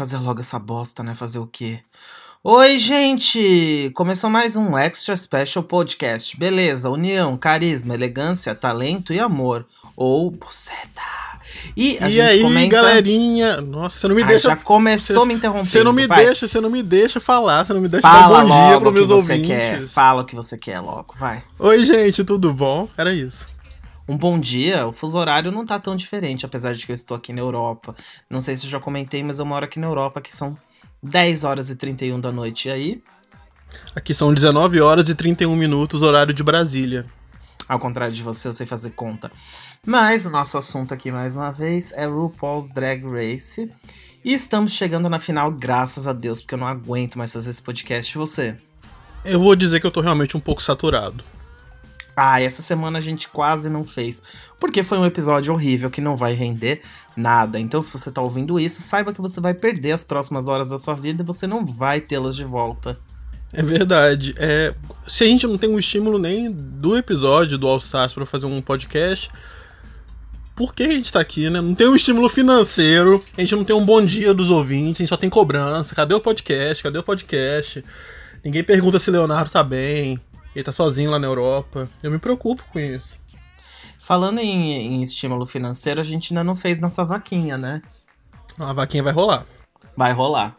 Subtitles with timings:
[0.00, 1.14] fazer logo essa bosta, né?
[1.14, 1.80] Fazer o quê?
[2.42, 3.92] Oi, gente!
[3.94, 6.38] Começou mais um Extra Special Podcast.
[6.38, 9.66] Beleza, união, carisma, elegância, talento e amor.
[9.94, 11.02] Ou buceta.
[11.76, 12.76] E, a e gente aí, comenta...
[12.76, 13.60] galerinha?
[13.60, 14.48] Nossa, você não me ah, deixa.
[14.48, 15.68] Já começou me interrompendo.
[15.68, 16.24] Você não me vai.
[16.24, 18.80] deixa, você não me deixa falar, você não me deixa Fala dar um bom dia
[18.80, 19.48] pros meus ouvintes.
[19.48, 19.86] Quer.
[19.86, 21.42] Fala o que você quer logo, vai.
[21.58, 22.88] Oi, gente, tudo bom?
[22.96, 23.46] Era isso
[24.10, 27.16] um bom dia, o fuso horário não tá tão diferente, apesar de que eu estou
[27.16, 27.94] aqui na Europa.
[28.28, 30.58] Não sei se eu já comentei, mas eu moro aqui na Europa, que são
[31.00, 32.66] 10 horas e 31 da noite.
[32.66, 33.02] E aí?
[33.94, 37.06] Aqui são 19 horas e 31 minutos, horário de Brasília.
[37.68, 39.30] Ao contrário de você, eu sei fazer conta.
[39.86, 43.70] Mas o nosso assunto aqui, mais uma vez, é RuPaul's Drag Race.
[44.24, 47.62] E estamos chegando na final, graças a Deus, porque eu não aguento mais fazer esse
[47.62, 48.12] podcast.
[48.12, 48.56] E você?
[49.24, 51.22] Eu vou dizer que eu tô realmente um pouco saturado.
[52.22, 54.22] Ah, essa semana a gente quase não fez.
[54.58, 56.82] Porque foi um episódio horrível que não vai render
[57.16, 57.58] nada.
[57.58, 60.78] Então, se você tá ouvindo isso, saiba que você vai perder as próximas horas da
[60.78, 62.98] sua vida e você não vai tê-las de volta.
[63.54, 64.34] É verdade.
[64.36, 64.74] É,
[65.08, 68.44] se a gente não tem um estímulo nem do episódio do All Stars pra fazer
[68.44, 69.30] um podcast,
[70.54, 71.58] por que a gente tá aqui, né?
[71.58, 75.02] Não tem um estímulo financeiro, a gente não tem um bom dia dos ouvintes, a
[75.04, 75.94] gente só tem cobrança.
[75.94, 76.82] Cadê o podcast?
[76.82, 77.82] Cadê o podcast?
[78.44, 80.20] Ninguém pergunta se Leonardo tá bem.
[80.54, 81.88] Ele tá sozinho lá na Europa.
[82.02, 83.18] Eu me preocupo com isso.
[83.98, 87.82] Falando em, em estímulo financeiro, a gente ainda não fez nossa vaquinha, né?
[88.58, 89.46] A vaquinha vai rolar.
[89.96, 90.56] Vai rolar.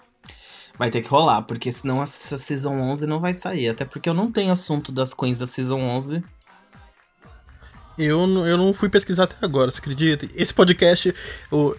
[0.78, 3.70] Vai ter que rolar, porque senão essa Season 11 não vai sair.
[3.70, 6.24] Até porque eu não tenho assunto das Queens da Season 11.
[7.98, 10.26] Eu, eu não fui pesquisar até agora, você acredita?
[10.34, 11.14] Esse podcast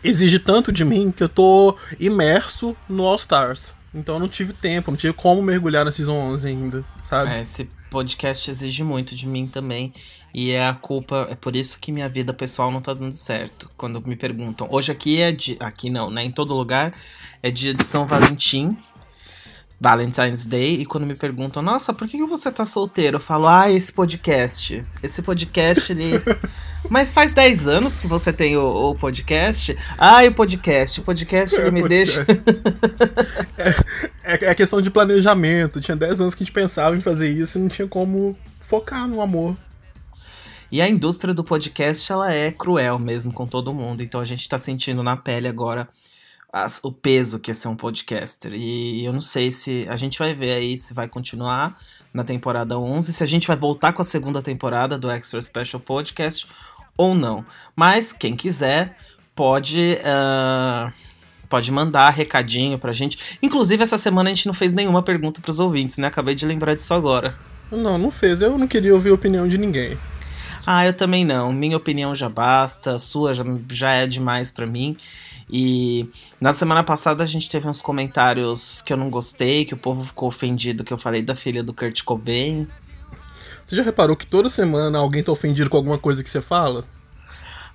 [0.04, 3.74] exige tanto de mim que eu tô imerso no All Stars.
[3.94, 7.32] Então eu não tive tempo, não tive como mergulhar na Season 11 ainda, sabe?
[7.32, 9.92] É, esse podcast exige muito de mim também.
[10.34, 13.68] E é a culpa, é por isso que minha vida pessoal não tá dando certo.
[13.76, 15.58] Quando me perguntam, hoje aqui é de.
[15.60, 16.24] Aqui não, né?
[16.24, 16.94] Em todo lugar
[17.42, 18.74] é dia de São Valentim.
[19.83, 23.16] Valentine's Day e quando me perguntam, nossa, por que você tá solteiro?
[23.16, 24.80] Eu falo, ah, esse podcast.
[25.03, 26.22] Esse podcast, ele.
[26.88, 29.76] Mas faz 10 anos que você tem o, o podcast?
[29.98, 31.00] Ah, o podcast.
[31.00, 32.25] O podcast, ele é, me podcast.
[32.25, 32.44] deixa.
[34.22, 35.81] é, é, é questão de planejamento.
[35.81, 39.09] Tinha 10 anos que a gente pensava em fazer isso e não tinha como focar
[39.09, 39.56] no amor.
[40.70, 44.00] E a indústria do podcast, ela é cruel mesmo com todo mundo.
[44.00, 45.88] Então a gente tá sentindo na pele agora
[46.52, 48.52] as, o peso que é ser um podcaster.
[48.52, 49.86] E eu não sei se.
[49.88, 51.76] A gente vai ver aí se vai continuar
[52.12, 55.80] na temporada 11, se a gente vai voltar com a segunda temporada do Extra Special
[55.80, 56.46] Podcast
[56.96, 57.44] ou não.
[57.74, 58.96] Mas quem quiser
[59.34, 59.98] pode.
[60.00, 60.92] Uh,
[61.48, 63.19] pode mandar recadinho pra gente.
[63.42, 66.06] Inclusive, essa semana a gente não fez nenhuma pergunta pros ouvintes, né?
[66.06, 67.34] Acabei de lembrar disso agora.
[67.70, 68.42] Não, não fez.
[68.42, 69.98] Eu não queria ouvir a opinião de ninguém.
[70.66, 71.52] Ah, eu também não.
[71.52, 74.96] Minha opinião já basta, a sua já, já é demais para mim.
[75.54, 76.08] E
[76.40, 80.02] na semana passada a gente teve uns comentários que eu não gostei, que o povo
[80.02, 82.66] ficou ofendido que eu falei da filha do Kurt Cobain.
[83.62, 86.86] Você já reparou que toda semana alguém tá ofendido com alguma coisa que você fala?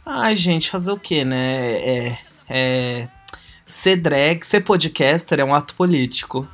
[0.03, 1.77] Ai, gente, fazer o quê, né?
[1.77, 2.17] É.
[2.49, 3.07] é
[3.63, 6.47] ser drag, ser podcaster é um ato político.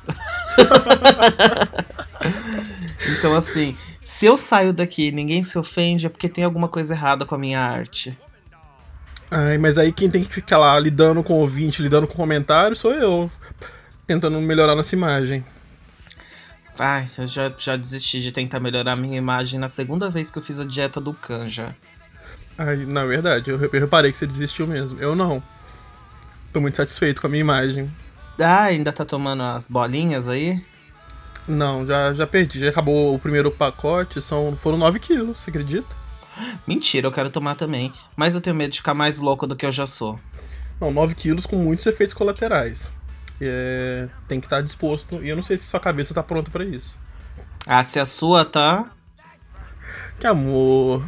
[3.16, 6.92] então, assim, se eu saio daqui e ninguém se ofende, é porque tem alguma coisa
[6.92, 8.18] errada com a minha arte.
[9.36, 12.76] Ai, mas aí quem tem que ficar lá lidando com o ouvinte, lidando com comentário,
[12.76, 13.28] sou eu.
[14.06, 15.44] Tentando melhorar nossa imagem.
[16.78, 20.42] Ai, eu já, já desisti de tentar melhorar minha imagem na segunda vez que eu
[20.42, 21.74] fiz a dieta do canja.
[22.56, 25.00] Ai, na verdade, eu, eu reparei que você desistiu mesmo.
[25.00, 25.42] Eu não.
[26.52, 27.90] Tô muito satisfeito com a minha imagem.
[28.38, 30.64] Ah, ainda tá tomando as bolinhas aí?
[31.48, 32.60] Não, já, já perdi.
[32.60, 36.03] Já acabou o primeiro pacote, são, foram 9 quilos, você acredita?
[36.66, 37.92] Mentira, eu quero tomar também.
[38.16, 40.18] Mas eu tenho medo de ficar mais louco do que eu já sou.
[40.80, 42.90] Não, 9 quilos com muitos efeitos colaterais.
[43.40, 45.22] É, tem que estar disposto.
[45.22, 46.98] E eu não sei se sua cabeça tá pronta para isso.
[47.66, 48.92] Ah, se a sua tá.
[50.18, 51.02] Que amor.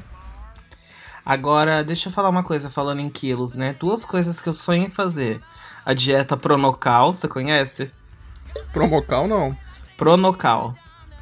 [1.25, 3.75] Agora, deixa eu falar uma coisa falando em quilos, né?
[3.79, 5.41] Duas coisas que eu sonho em fazer.
[5.85, 7.91] A dieta Pronocal, você conhece?
[8.73, 9.57] Promocal não.
[9.97, 10.75] Pronocal.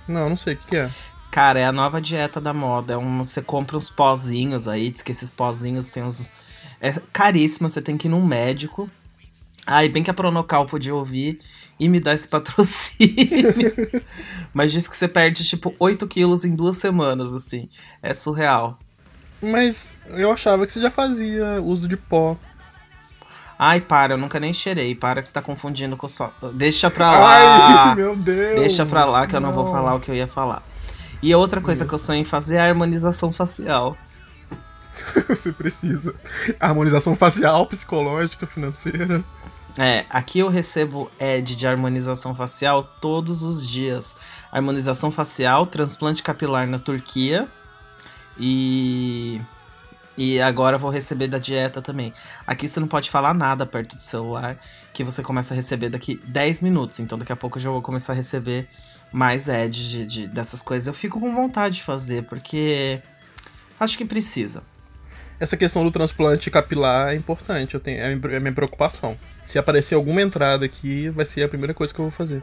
[0.06, 0.90] Não, não sei o que, que é.
[1.34, 2.94] Cara, é a nova dieta da moda.
[2.94, 6.30] É um, você compra uns pozinhos aí, diz que esses pozinhos tem uns.
[6.80, 8.88] É caríssimo, você tem que ir num médico.
[9.66, 11.40] Ai, bem que a Pronocal podia ouvir
[11.76, 13.52] e me dar esse patrocínio.
[14.52, 17.68] Mas diz que você perde, tipo, 8 quilos em duas semanas, assim.
[18.00, 18.78] É surreal.
[19.42, 22.36] Mas eu achava que você já fazia uso de pó.
[23.58, 24.94] Ai, para, eu nunca nem cheirei.
[24.94, 26.32] Para que você tá confundindo com o só.
[26.52, 27.88] Deixa pra lá.
[27.88, 28.60] Ai, meu Deus.
[28.60, 30.62] Deixa pra lá que eu não, não vou falar o que eu ia falar.
[31.22, 33.96] E outra coisa que eu sonho em fazer é a harmonização facial.
[35.28, 36.14] Você precisa.
[36.60, 39.24] Harmonização facial, psicológica, financeira.
[39.76, 44.16] É, aqui eu recebo ED de harmonização facial todos os dias.
[44.52, 47.48] Harmonização facial, transplante capilar na Turquia
[48.38, 49.40] e
[50.16, 52.12] e agora eu vou receber da dieta também.
[52.46, 54.56] Aqui você não pode falar nada perto do celular,
[54.92, 57.00] que você começa a receber daqui 10 minutos.
[57.00, 58.68] Então daqui a pouco eu já vou começar a receber
[59.14, 60.88] mais ads de, de, dessas coisas.
[60.88, 63.00] Eu fico com vontade de fazer, porque
[63.78, 64.64] acho que precisa.
[65.38, 69.16] Essa questão do transplante capilar é importante, eu tenho, é a minha preocupação.
[69.44, 72.42] Se aparecer alguma entrada aqui, vai ser a primeira coisa que eu vou fazer.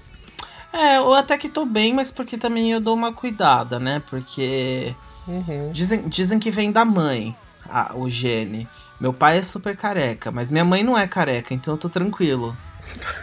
[0.72, 4.02] É, eu até que tô bem, mas porque também eu dou uma cuidada, né?
[4.10, 4.96] Porque
[5.28, 5.74] uhum.
[5.74, 7.36] dizem, dizem que vem da mãe
[7.70, 8.66] a, o gene.
[8.98, 12.56] Meu pai é super careca, mas minha mãe não é careca, então eu tô tranquilo.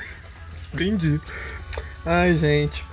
[0.74, 1.18] Entendi.
[2.04, 2.84] Ai, gente.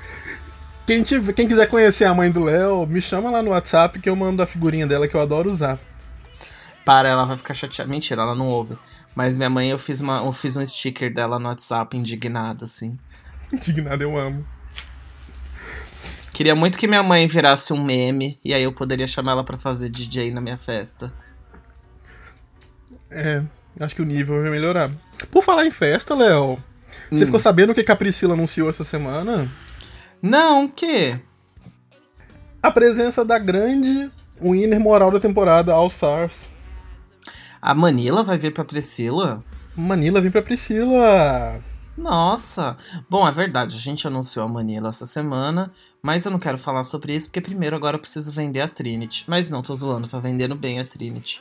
[0.86, 4.08] Quem, tiver, quem quiser conhecer a mãe do Léo, me chama lá no WhatsApp que
[4.08, 5.80] eu mando a figurinha dela que eu adoro usar.
[6.86, 7.90] Para, ela vai ficar chateada.
[7.90, 8.78] Mentira, ela não ouve.
[9.16, 12.98] Mas minha mãe, eu fiz, uma, eu fiz um sticker dela no WhatsApp, indignada, assim.
[13.52, 14.46] Indignada, eu amo.
[16.32, 19.58] Queria muito que minha mãe virasse um meme e aí eu poderia chamar ela para
[19.58, 21.12] fazer DJ na minha festa.
[23.10, 23.42] É,
[23.80, 24.92] acho que o nível vai melhorar.
[25.32, 26.62] Por falar em festa, Léo,
[27.10, 27.26] você hum.
[27.26, 29.50] ficou sabendo o que a Priscila anunciou essa semana?
[30.28, 31.20] Não, o quê?
[32.60, 34.12] A presença da grande
[34.42, 36.50] winner moral da temporada All Stars.
[37.62, 39.44] A Manila vai vir pra Priscila?
[39.76, 41.62] Manila vem pra Priscila.
[41.96, 42.76] Nossa!
[43.08, 46.86] Bom, é verdade, a gente anunciou a Manila essa semana, mas eu não quero falar
[46.86, 49.26] sobre isso porque primeiro agora eu preciso vender a Trinity.
[49.28, 51.40] Mas não, tô zoando, tá vendendo bem a Trinity.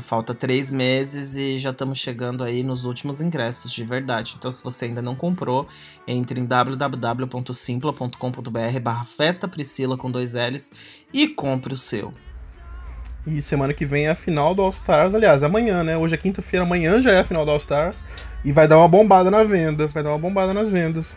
[0.00, 4.36] Falta três meses e já estamos chegando aí nos últimos ingressos de verdade.
[4.38, 5.68] Então, se você ainda não comprou,
[6.06, 10.70] entre em www.simpla.com.br barra Festa Priscila com dois L's
[11.12, 12.12] e compre o seu.
[13.26, 15.14] E semana que vem é a final do All Stars.
[15.14, 15.96] Aliás, amanhã, né?
[15.96, 18.02] Hoje é quinta-feira, amanhã já é a final do All Stars.
[18.44, 19.86] E vai dar uma bombada na venda.
[19.86, 21.16] Vai dar uma bombada nas vendas.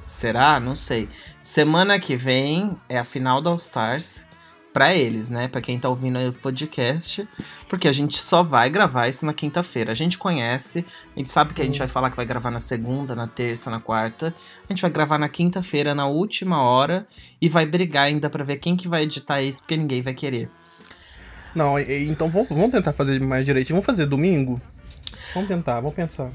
[0.00, 0.58] Será?
[0.58, 1.08] Não sei.
[1.40, 4.26] Semana que vem é a final do All Stars
[4.76, 5.48] para eles, né?
[5.48, 7.26] Para quem tá ouvindo o podcast,
[7.66, 9.90] porque a gente só vai gravar isso na quinta-feira.
[9.90, 10.84] A gente conhece,
[11.14, 13.70] a gente sabe que a gente vai falar que vai gravar na segunda, na terça,
[13.70, 14.34] na quarta.
[14.68, 17.06] A gente vai gravar na quinta-feira, na última hora,
[17.40, 20.50] e vai brigar ainda para ver quem que vai editar isso, porque ninguém vai querer.
[21.54, 23.76] Não, então vamos tentar fazer mais direitinho.
[23.76, 24.60] Vamos fazer domingo?
[25.32, 26.30] Vamos tentar, vamos pensar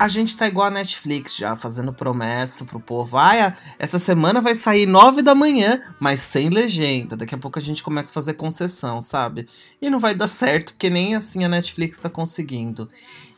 [0.00, 3.18] a gente tá igual a Netflix já, fazendo promessa pro povo.
[3.18, 7.18] Ah, essa semana vai sair nove da manhã, mas sem legenda.
[7.18, 9.46] Daqui a pouco a gente começa a fazer concessão, sabe?
[9.78, 12.88] E não vai dar certo, porque nem assim a Netflix tá conseguindo.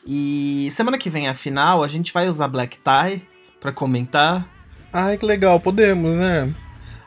[0.07, 3.23] E semana que vem, afinal, a gente vai usar Black Tie
[3.59, 4.49] pra comentar.
[4.93, 6.55] Ai, que legal, podemos, né?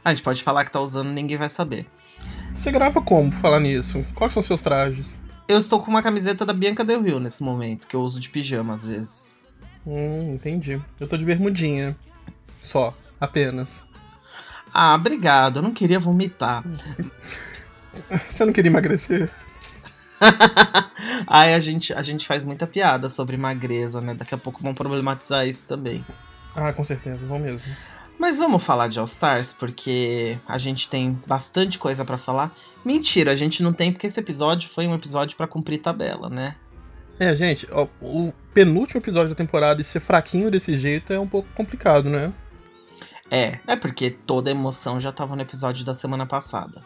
[0.04, 1.86] A gente pode falar que tá usando, ninguém vai saber.
[2.54, 4.06] Você grava como falar nisso?
[4.16, 5.18] Quais são seus trajes?
[5.48, 8.30] Eu estou com uma camiseta da Bianca Del Rio nesse momento, que eu uso de
[8.30, 9.45] pijama às vezes.
[9.86, 10.82] Hum, entendi.
[11.00, 11.96] Eu tô de bermudinha.
[12.60, 13.84] Só, apenas.
[14.74, 15.60] Ah, obrigado.
[15.60, 16.64] Eu não queria vomitar.
[18.28, 19.32] Você não queria emagrecer?
[21.28, 24.14] Ai, a gente, a gente faz muita piada sobre magreza, né?
[24.14, 26.06] Daqui a pouco vão problematizar isso também.
[26.56, 27.74] Ah, com certeza, vão mesmo.
[28.18, 32.54] Mas vamos falar de All Stars, porque a gente tem bastante coisa para falar.
[32.84, 36.56] Mentira, a gente não tem, porque esse episódio foi um episódio para cumprir tabela, né?
[37.20, 41.28] É, gente, ó, o penúltimo episódio da temporada e ser fraquinho desse jeito é um
[41.28, 42.34] pouco complicado, né?
[43.32, 46.84] É, é porque toda a emoção já tava no episódio da semana passada.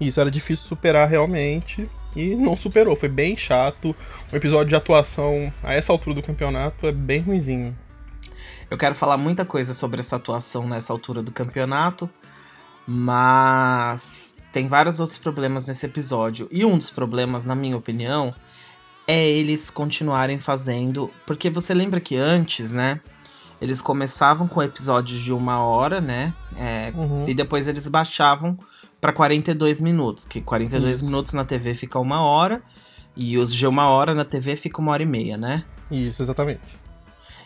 [0.00, 1.90] Isso, era difícil superar realmente.
[2.14, 3.94] E não superou, foi bem chato.
[4.32, 7.76] O episódio de atuação a essa altura do campeonato é bem ruizinho.
[8.70, 12.08] Eu quero falar muita coisa sobre essa atuação nessa altura do campeonato,
[12.86, 16.48] mas tem vários outros problemas nesse episódio.
[16.50, 18.34] E um dos problemas, na minha opinião,
[19.06, 21.10] é eles continuarem fazendo.
[21.26, 23.00] Porque você lembra que antes, né?
[23.60, 26.34] Eles começavam com episódios de uma hora, né?
[26.56, 27.24] É, uhum.
[27.26, 28.58] E depois eles baixavam
[29.00, 30.24] para 42 minutos.
[30.24, 31.06] Que 42 Isso.
[31.06, 32.62] minutos na TV fica uma hora.
[33.16, 35.64] E os de uma hora na TV fica uma hora e meia, né?
[35.90, 36.78] Isso, exatamente.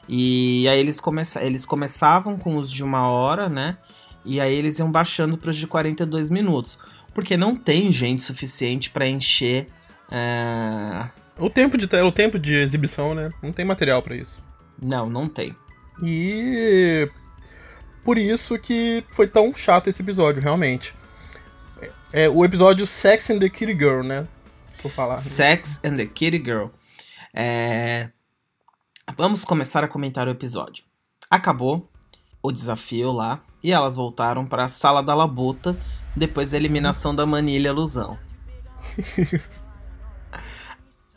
[0.08, 3.76] E aí eles, come eles começavam com os de uma hora, né?
[4.24, 6.76] E aí eles iam baixando para os de 42 minutos.
[7.14, 9.68] Porque não tem gente suficiente para encher
[10.10, 11.08] é,
[11.40, 13.30] o tempo de o tempo de exibição, né?
[13.42, 14.42] Não tem material para isso.
[14.80, 15.54] Não, não tem.
[16.02, 17.08] E
[18.04, 20.94] por isso que foi tão chato esse episódio, realmente.
[22.12, 24.26] É, é o episódio Sex and the Kitty Girl, né?
[24.82, 25.16] Vou falar.
[25.16, 26.68] Sex and the Kitty Girl.
[27.34, 28.10] É...
[29.16, 30.84] Vamos começar a comentar o episódio.
[31.30, 31.90] Acabou
[32.42, 35.76] o desafio lá e elas voltaram para a sala da labuta
[36.16, 38.18] depois da eliminação da Manilha Ilusão.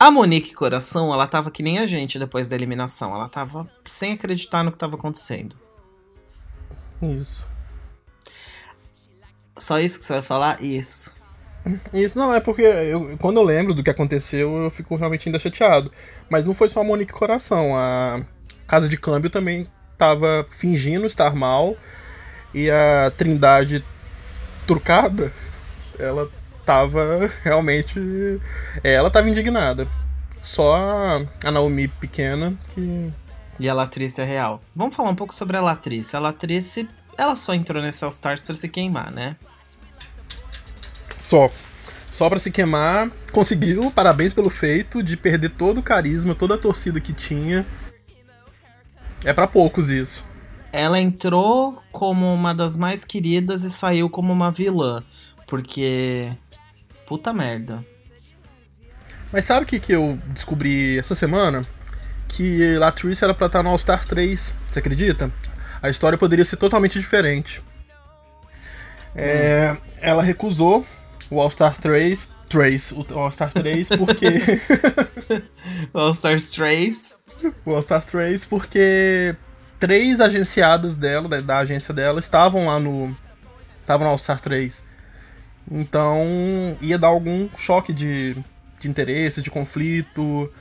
[0.04, 3.16] A Monique Coração, ela tava que nem a gente depois da eliminação.
[3.16, 5.56] Ela tava sem acreditar no que tava acontecendo.
[7.02, 7.48] Isso.
[9.58, 10.62] Só isso que você vai falar?
[10.62, 11.16] Isso.
[11.94, 15.40] Isso não é porque eu, quando eu lembro do que aconteceu, eu fico realmente ainda
[15.40, 15.90] chateado.
[16.30, 17.74] Mas não foi só a Monique Coração.
[17.74, 18.26] A
[18.68, 19.66] casa de câmbio também
[19.98, 21.78] tava fingindo estar mal.
[22.54, 23.82] E a Trindade
[24.68, 25.34] trucada,
[25.98, 26.30] ela
[26.66, 28.00] tava realmente.
[28.84, 29.88] Ela tava indignada.
[30.42, 33.12] Só a, a Naomi pequena que.
[33.60, 34.62] E a Latrice é real.
[34.76, 36.16] Vamos falar um pouco sobre a Latrice.
[36.16, 39.38] A Latrice, ela só entrou nesse All Stars pra se queimar, né?
[41.18, 41.50] Só.
[42.12, 43.10] Só pra se queimar.
[43.32, 47.66] Conseguiu, parabéns pelo feito de perder todo o carisma, toda a torcida que tinha.
[49.24, 50.26] É para poucos isso.
[50.72, 55.04] Ela entrou como uma das mais queridas e saiu como uma vilã.
[55.48, 56.36] Porque.
[57.14, 57.86] Puta merda.
[59.32, 61.62] Mas sabe o que, que eu descobri essa semana?
[62.28, 64.56] Que Latrice era pra estar no All Star 3.
[64.68, 65.32] Você acredita?
[65.80, 67.62] A história poderia ser totalmente diferente.
[69.14, 70.84] É, ela recusou
[71.30, 72.28] o All Star 3.
[72.50, 74.28] 3 o All Star 3 porque.
[75.94, 77.18] o All Star 3.
[77.64, 79.36] O All Star 3 porque
[79.80, 83.16] três agenciadas dela, da, da agência dela, estavam lá no.
[83.82, 84.93] Estavam no All Star 3.
[85.70, 88.36] Então ia dar algum choque de,
[88.80, 90.52] de interesse, de conflito.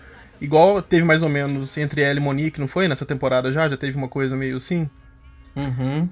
[0.41, 2.89] Igual teve mais ou menos entre ela e Monique, não foi?
[2.89, 3.69] Nessa temporada já?
[3.69, 4.89] Já teve uma coisa meio assim?
[5.55, 6.09] Uhum.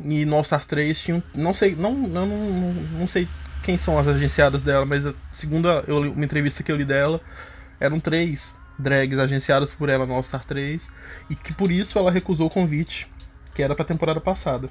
[0.00, 1.22] E, e no All Star 3 tinha.
[1.34, 1.74] Não sei.
[1.74, 3.28] Não, não, não, não sei
[3.62, 7.20] quem são as agenciadas dela, mas segundo a, eu, uma entrevista que eu li dela,
[7.80, 10.88] eram três drags agenciadas por ela no All Star 3.
[11.28, 13.08] E que por isso ela recusou o convite,
[13.54, 14.70] que era pra temporada passada.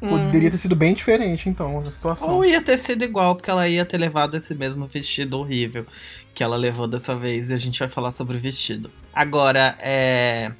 [0.00, 0.50] Poderia hum.
[0.50, 2.28] ter sido bem diferente, então, a situação.
[2.30, 5.86] Ou ia ter sido igual, porque ela ia ter levado esse mesmo vestido horrível
[6.34, 8.90] que ela levou dessa vez, e a gente vai falar sobre o vestido.
[9.12, 10.52] Agora, é.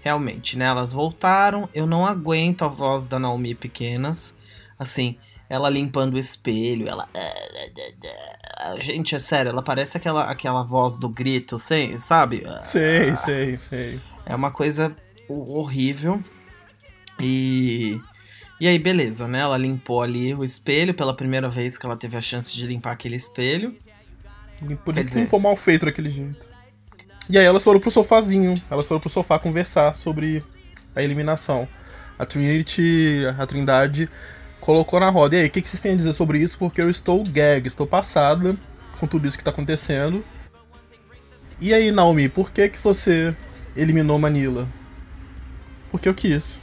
[0.00, 0.64] Realmente, né?
[0.64, 1.68] Elas voltaram.
[1.74, 4.34] Eu não aguento a voz da Naomi Pequenas.
[4.78, 5.18] Assim,
[5.50, 7.06] ela limpando o espelho, ela.
[8.80, 12.44] Gente, é sério, ela parece aquela, aquela voz do grito, sei, sabe?
[12.62, 14.00] Sei, sei, sei.
[14.24, 14.94] É uma coisa
[15.28, 16.22] horrível.
[17.18, 18.00] E.
[18.60, 19.40] E aí, beleza, né?
[19.40, 22.92] Ela limpou ali o espelho pela primeira vez que ela teve a chance de limpar
[22.92, 23.74] aquele espelho.
[24.84, 25.20] Por isso dizer...
[25.20, 26.46] limpou mal feito daquele jeito.
[27.30, 28.60] E aí elas foram pro sofazinho.
[28.70, 30.44] Elas foram pro sofá conversar sobre
[30.94, 31.66] a eliminação.
[32.18, 34.10] A Trinity, a Trindade,
[34.60, 35.36] colocou na roda.
[35.36, 36.58] E aí, o que, que vocês têm a dizer sobre isso?
[36.58, 38.54] Porque eu estou gag, estou passada
[38.98, 40.22] com tudo isso que tá acontecendo.
[41.58, 43.34] E aí, Naomi, por que que você
[43.74, 44.68] eliminou Manila?
[45.90, 46.60] Porque eu quis.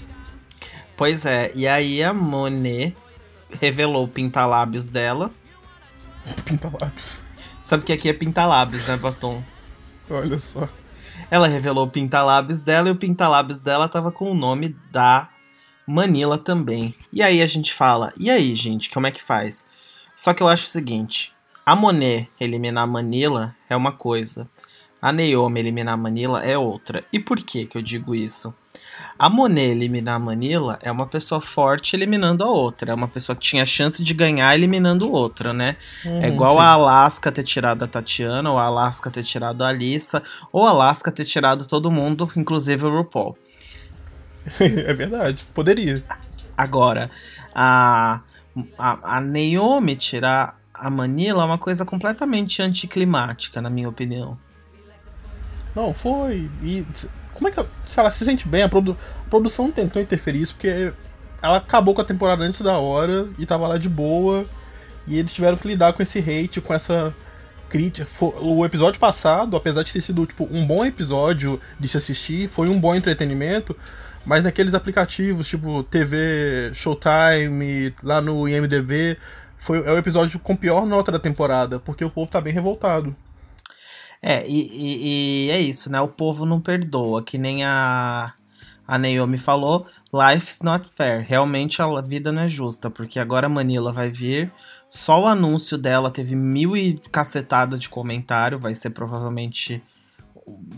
[0.98, 2.98] Pois é, e aí a Monet
[3.62, 5.32] revelou o pintalábios dela.
[6.44, 7.20] Pintalábios.
[7.62, 9.44] Sabe que aqui é pintalábios, né, Batom?
[10.10, 10.68] Olha só.
[11.30, 15.30] Ela revelou o pintalábios dela e o pintalábios dela tava com o nome da
[15.86, 16.96] Manila também.
[17.14, 19.66] E aí a gente fala, e aí, gente, como é que faz?
[20.16, 21.32] Só que eu acho o seguinte:
[21.64, 24.50] a Monet eliminar a Manila é uma coisa,
[25.00, 27.04] a Naomi eliminar a Manila é outra.
[27.14, 28.54] E por que que eu digo isso?
[29.20, 32.92] A Monet eliminar a Manila é uma pessoa forte eliminando a outra.
[32.92, 35.76] É uma pessoa que tinha chance de ganhar eliminando outra, né?
[36.06, 36.60] Hum, é igual sim.
[36.60, 40.22] a Alaska ter tirado a Tatiana, ou a Alaska ter tirado a Alissa,
[40.52, 43.38] ou a Alaska ter tirado todo mundo, inclusive o RuPaul.
[44.60, 46.04] é verdade, poderia.
[46.56, 47.10] Agora,
[47.54, 48.22] a,
[48.78, 54.38] a, a Naomi tirar a Manila é uma coisa completamente anticlimática, na minha opinião.
[55.76, 56.50] Não, foi.
[56.64, 56.86] E
[57.38, 58.64] como é que ela, se ela se sente bem?
[58.64, 60.92] A, produ, a produção tentou interferir isso porque
[61.42, 64.46] ela acabou com a temporada antes da hora e tava lá de boa.
[65.06, 67.16] E eles tiveram que lidar com esse hate, com essa
[67.70, 68.08] crítica.
[68.42, 72.68] O episódio passado, apesar de ter sido tipo, um bom episódio de se assistir, foi
[72.68, 73.76] um bom entretenimento.
[74.26, 79.18] Mas naqueles aplicativos, tipo TV Showtime, lá no IMDB,
[79.58, 83.16] foi, é o episódio com pior nota da temporada, porque o povo tá bem revoltado.
[84.22, 86.02] É, e, e, e, é isso, né?
[86.02, 88.34] O povo não perdoa, que nem a,
[88.88, 91.24] a Naomi falou, life's not fair.
[91.28, 94.52] Realmente a vida não é justa, porque agora a Manila vai vir.
[94.90, 99.84] Só o anúncio dela teve mil e cacetada de comentário, vai ser provavelmente.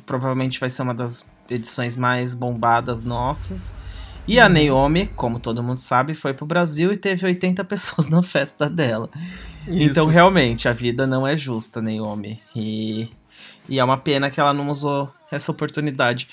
[0.05, 3.73] Provavelmente vai ser uma das edições mais bombadas nossas.
[4.27, 4.49] E a.
[4.49, 9.09] Naomi, como todo mundo sabe, foi pro Brasil e teve 80 pessoas na festa dela.
[9.67, 9.83] Isso.
[9.83, 12.41] Então, realmente, a vida não é justa, Naomi.
[12.55, 13.09] E
[13.69, 16.27] e é uma pena que ela não usou essa oportunidade.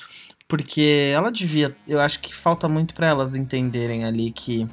[0.48, 1.76] Porque ela devia.
[1.86, 4.66] Eu acho que falta muito para elas entenderem ali que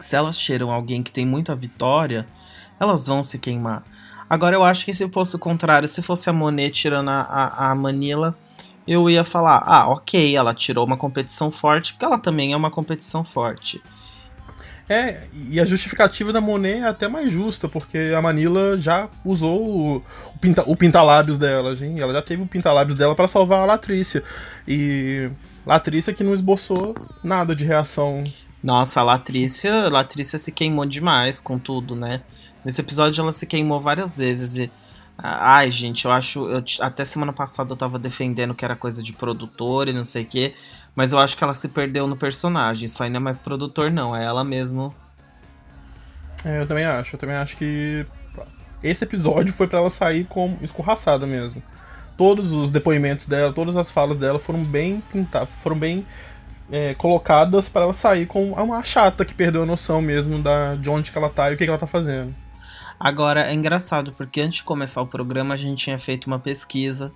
[0.00, 2.26] se elas cheiram alguém que tem muita vitória,
[2.78, 3.84] elas vão se queimar.
[4.28, 7.70] Agora eu acho que se fosse o contrário, se fosse a Monet tirando a, a,
[7.70, 8.36] a Manila,
[8.86, 12.70] eu ia falar, ah, ok, ela tirou uma competição forte, porque ela também é uma
[12.70, 13.82] competição forte.
[14.90, 19.62] É, e a justificativa da Monet é até mais justa, porque a Manila já usou
[19.64, 19.96] o,
[20.34, 22.02] o, pinta, o dela, gente.
[22.02, 24.24] Ela já teve o pintalábios dela para salvar a Latrícia.
[24.66, 25.30] E
[25.64, 28.24] Latrícia que não esboçou nada de reação.
[28.60, 32.22] Nossa, a Latrícia, Latrícia se queimou demais com tudo, né?
[32.64, 34.72] Nesse episódio ela se queimou várias vezes e
[35.22, 36.48] Ai, gente, eu acho.
[36.48, 40.22] Eu, até semana passada eu tava defendendo que era coisa de produtor e não sei
[40.22, 40.54] o quê.
[41.00, 42.86] Mas eu acho que ela se perdeu no personagem.
[43.08, 44.14] Não é mais produtor, não.
[44.14, 44.94] É ela mesmo.
[46.44, 47.14] É, eu também acho.
[47.14, 48.04] Eu também acho que
[48.82, 51.62] esse episódio foi para ela sair como escorraçada mesmo.
[52.18, 56.04] Todos os depoimentos dela, todas as falas dela foram bem pintadas, foram bem
[56.70, 60.90] é, colocadas para ela sair com uma chata que perdeu a noção mesmo da, de
[60.90, 62.34] onde que ela tá e o que, que ela tá fazendo.
[63.00, 67.10] Agora é engraçado porque antes de começar o programa a gente tinha feito uma pesquisa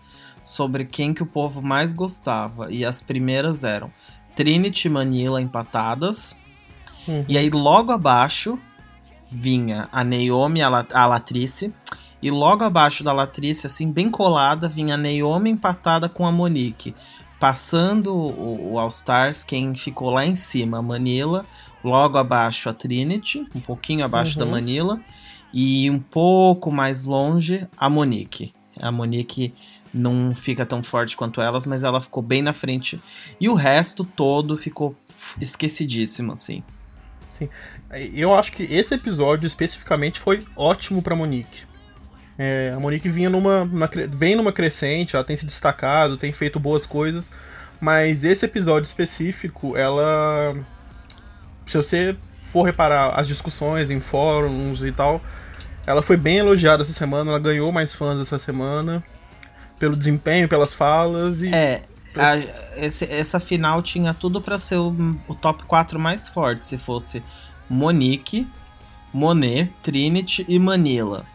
[0.45, 3.91] sobre quem que o povo mais gostava e as primeiras eram
[4.35, 6.37] Trinity e Manila empatadas.
[7.09, 7.25] Uhum.
[7.29, 8.59] E aí logo abaixo
[9.31, 11.73] vinha a Naomi, a, La a Latrice.
[12.23, 16.95] E logo abaixo da Latrice, assim, bem colada, vinha a Naomi empatada com a Monique.
[17.39, 21.45] Passando o, o All Stars, quem ficou lá em cima, a Manila.
[21.83, 24.45] Logo abaixo a Trinity, um pouquinho abaixo uhum.
[24.47, 25.01] da Manila.
[25.53, 28.55] E um pouco mais longe, a Monique.
[28.81, 29.53] A Monique
[29.95, 33.01] não fica tão forte quanto elas, mas ela ficou bem na frente.
[33.41, 34.97] E o resto todo ficou
[35.41, 36.63] esquecidíssimo, assim.
[37.27, 37.49] Sim.
[38.13, 41.65] Eu acho que esse episódio especificamente foi ótimo pra Monique.
[42.37, 46.59] É, a Monique vinha numa, numa, vem numa crescente, ela tem se destacado, tem feito
[46.59, 47.31] boas coisas,
[47.81, 50.55] mas esse episódio específico, ela.
[51.67, 55.23] Se você for reparar as discussões em fóruns e tal,
[55.87, 59.03] ela foi bem elogiada essa semana, ela ganhou mais fãs essa semana.
[59.79, 61.53] Pelo desempenho, pelas falas e.
[61.53, 61.83] É,
[62.17, 62.37] a,
[62.77, 64.95] esse, essa final tinha tudo para ser o,
[65.27, 67.23] o, top 4 mais forte, se fosse
[67.69, 68.47] Monique,
[69.13, 71.27] Monet, Trinity e Manila.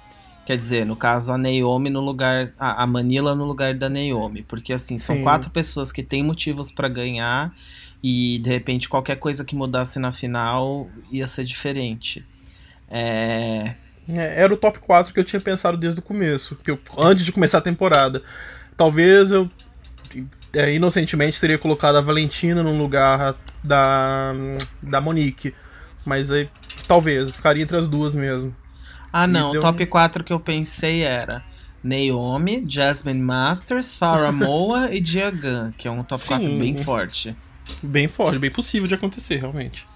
[0.46, 2.54] Quer dizer, no caso, a Naomi no lugar.
[2.58, 4.42] A, a Manila no lugar da Naomi.
[4.42, 5.22] Porque assim, são Sim.
[5.22, 7.54] quatro pessoas que têm motivos para ganhar.
[8.02, 12.26] E de repente qualquer coisa que mudasse na final ia ser diferente.
[12.90, 13.76] É.
[14.12, 17.26] É, era o top 4 que eu tinha pensado desde o começo, que eu, antes
[17.26, 18.24] de começar a temporada.
[18.76, 19.50] Talvez eu
[20.54, 24.34] é, inocentemente teria colocado a Valentina no lugar da,
[24.82, 25.54] da Monique.
[26.06, 26.50] Mas aí,
[26.88, 28.56] talvez, ficaria entre as duas mesmo.
[29.12, 29.52] Ah, não.
[29.52, 29.88] O top um...
[29.88, 31.44] 4 que eu pensei era
[31.84, 37.36] Naomi, Jasmine Masters, Farah Moa e Diagan, que é um top Sim, 4 bem forte.
[37.84, 39.88] Bem forte, bem possível de acontecer, realmente.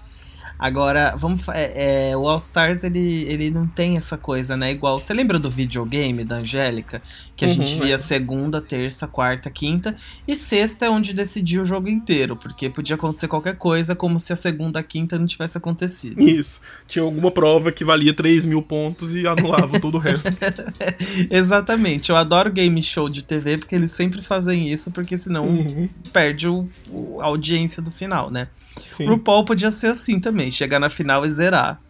[0.58, 1.46] Agora, vamos.
[1.48, 4.70] É, é, o All Stars ele, ele não tem essa coisa, né?
[4.70, 4.98] Igual.
[4.98, 7.02] Você lembra do videogame da Angélica?
[7.36, 7.98] Que a uhum, gente via é.
[7.98, 9.96] segunda, terça, quarta, quinta.
[10.26, 12.36] E sexta é onde decidia o jogo inteiro.
[12.36, 16.20] Porque podia acontecer qualquer coisa, como se a segunda, a quinta não tivesse acontecido.
[16.22, 16.60] Isso.
[16.86, 20.32] Tinha alguma prova que valia 3 mil pontos e anulava todo o resto.
[21.30, 22.10] Exatamente.
[22.10, 25.88] Eu adoro game show de TV porque eles sempre fazem isso, porque senão uhum.
[26.12, 28.48] perde o, o, a audiência do final, né?
[28.96, 29.06] Sim.
[29.06, 31.80] RuPaul podia ser assim também, chegar na final e zerar.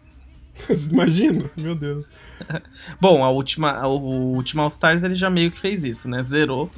[0.91, 2.05] Imagina, meu Deus.
[2.99, 6.21] Bom, a última, o último All Stars ele já meio que fez isso, né?
[6.23, 6.69] Zerou.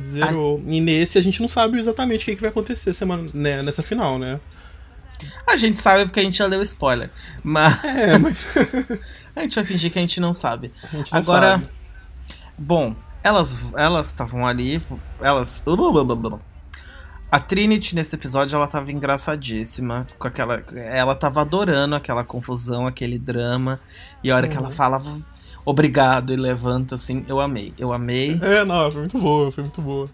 [0.00, 0.62] Zerou.
[0.66, 3.82] E nesse a gente não sabe exatamente o que, que vai acontecer semana, né, nessa
[3.82, 4.40] final, né?
[5.46, 7.10] A gente sabe porque a gente já leu spoiler.
[7.42, 7.82] Mas.
[7.84, 8.46] É, mas.
[9.36, 10.72] a gente vai fingir que a gente não sabe.
[10.92, 11.50] Gente não Agora.
[11.52, 11.68] Sabe.
[12.58, 14.80] Bom, elas elas estavam ali.
[15.20, 15.62] Elas.
[17.32, 23.18] A Trinity nesse episódio ela tava engraçadíssima, com aquela ela tava adorando aquela confusão, aquele
[23.18, 23.80] drama,
[24.22, 24.52] e a hora uhum.
[24.52, 24.74] que ela uhum.
[24.74, 25.18] falava
[25.64, 27.72] obrigado e levanta assim, eu amei.
[27.78, 28.38] Eu amei.
[28.42, 30.10] É, não, foi muito boa, foi muito boa.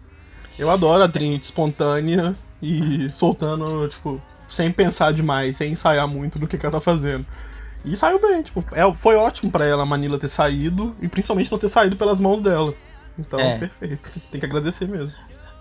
[0.56, 6.46] Eu adoro a Trinity espontânea e soltando, tipo, sem pensar demais, sem ensaiar muito do
[6.46, 7.26] que, que ela tá fazendo.
[7.84, 11.50] E saiu bem, tipo, é, foi ótimo para ela a Manila ter saído e principalmente
[11.50, 12.72] não ter saído pelas mãos dela.
[13.18, 13.58] Então, é.
[13.58, 14.20] perfeito.
[14.30, 15.12] Tem que agradecer mesmo.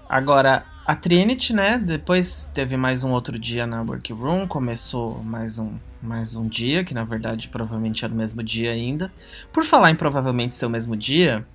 [0.10, 1.78] Agora, a Trinity, né?
[1.78, 6.94] Depois teve mais um outro dia na Workroom, começou mais um, mais um dia, que
[6.94, 9.12] na verdade provavelmente era o mesmo dia ainda.
[9.52, 11.46] Por falar em provavelmente ser o mesmo dia,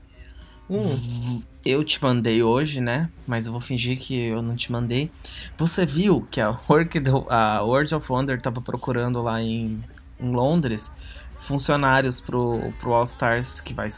[0.69, 1.41] hum.
[1.65, 3.09] eu te mandei hoje, né?
[3.27, 5.11] Mas eu vou fingir que eu não te mandei.
[5.57, 9.83] Você viu que a, Work, a World of Wonder tava procurando lá em,
[10.21, 10.93] em Londres
[11.41, 13.89] funcionários pro, pro All Stars que vai,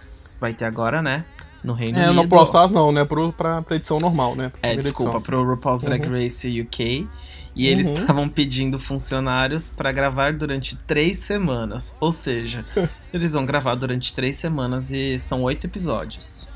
[0.41, 1.25] vai ter agora, né?
[1.65, 2.21] No Reino é, Unido.
[2.21, 3.05] É, no Pro Stars não, né?
[3.05, 4.53] Pro, pra, pra edição normal, né?
[4.63, 5.23] É, desculpa, edição.
[5.23, 6.13] pro RuPaul's Drag uhum.
[6.13, 7.09] Race UK.
[7.57, 11.95] E eles estavam pedindo funcionários para gravar durante três semanas.
[12.01, 12.65] Ou seja,
[13.15, 16.49] eles vão gravar durante três semanas e são oito episódios.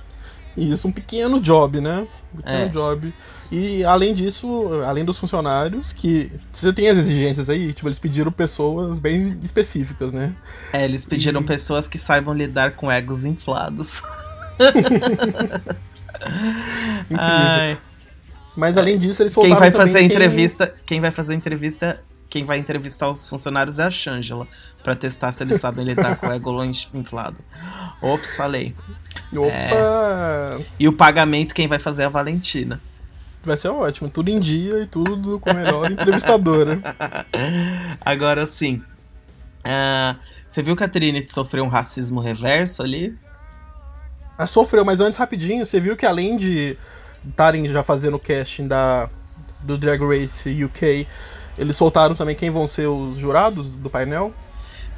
[0.56, 2.04] Isso, um pequeno job, né?
[2.34, 2.68] Um pequeno É.
[2.68, 3.14] job.
[3.50, 8.32] E além disso, além dos funcionários, que você tem as exigências aí, tipo, eles pediram
[8.32, 10.34] pessoas bem específicas, né?
[10.72, 14.02] É, eles pediram E- pessoas que saibam lidar com egos inflados.
[17.10, 17.18] Incrível.
[17.18, 17.78] Ai.
[18.56, 22.02] Mas além disso, eles Quem soltaram vai também fazer quem- entrevista, quem vai fazer entrevista,
[22.28, 24.48] quem vai entrevistar os funcionários é a Shangela,
[24.82, 27.36] pra testar se eles sabem lidar com o ego inflado.
[28.02, 28.74] Ops, falei.
[29.36, 30.60] Opa!
[30.78, 32.80] E o pagamento quem vai fazer é a Valentina.
[33.44, 34.10] Vai ser ótimo.
[34.10, 36.80] Tudo em dia e tudo com a melhor entrevistadora.
[38.00, 38.82] Agora sim.
[39.64, 40.16] ah,
[40.50, 43.16] você viu que a Trinity sofreu um racismo reverso ali?
[44.38, 46.78] Ah, sofreu, mas antes, rapidinho, você viu que além de
[47.28, 49.10] estarem já fazendo o casting da,
[49.60, 51.08] do Drag Race UK,
[51.58, 54.32] eles soltaram também quem vão ser os jurados do painel?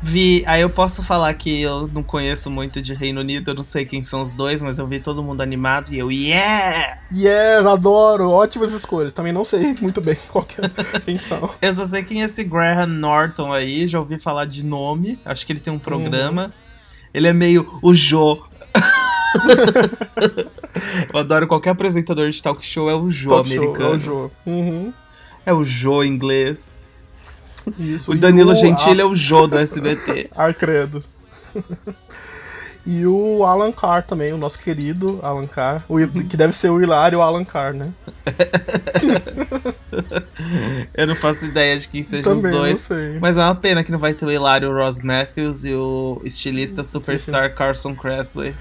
[0.02, 3.62] Vi, aí eu posso falar que eu não conheço muito de Reino Unido, eu não
[3.62, 6.98] sei quem são os dois, mas eu vi todo mundo animado e eu, yeah!
[7.12, 8.30] Yes, adoro!
[8.30, 9.12] Ótimas escolhas.
[9.12, 11.50] Também não sei muito bem qual que é, quem são.
[11.60, 15.44] Eu só sei quem é esse Graham Norton aí, já ouvi falar de nome, acho
[15.44, 16.52] que ele tem um programa.
[17.12, 18.42] Ele é meio o Jô.
[21.12, 23.92] eu adoro qualquer apresentador de talk show, é o Jô Talk show, americano.
[23.92, 24.30] é o Jô.
[24.46, 24.92] Uhum.
[25.46, 26.80] É o Jô inglês.
[27.78, 28.12] Isso.
[28.12, 30.30] O Danilo o Gentili é o Jô do SBT.
[30.36, 31.02] Ar credo.
[32.86, 36.08] E o Alan Carr também, o nosso querido Alan Carr, o, Uhum.
[36.26, 37.92] que deve ser o Hilário Alan Carr, né?
[40.94, 42.88] Eu não faço ideia de quem sejam Também os não dois.
[43.20, 46.82] Mas é uma pena que não vai ter o Hilário Ross Matthews e o estilista
[46.82, 48.54] superstar Carson Kressley.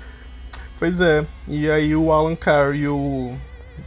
[0.80, 3.36] Pois é, e aí o Alan Carr e o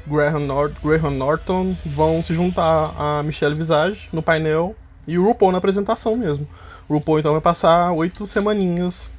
[0.07, 4.77] Graham, Nor Graham Norton vão se juntar a Michelle Visage no painel
[5.09, 6.47] e o RuPaul na apresentação mesmo.
[6.89, 9.11] O RuPaul então vai passar oito semaninhas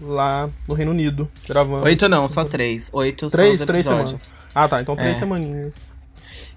[0.00, 1.84] lá no Reino Unido, gravando.
[1.84, 2.90] Oito não, só três.
[2.92, 4.32] Oito Três, são os três episódios.
[4.54, 5.18] Ah tá, então três É.
[5.20, 5.76] semaninhas.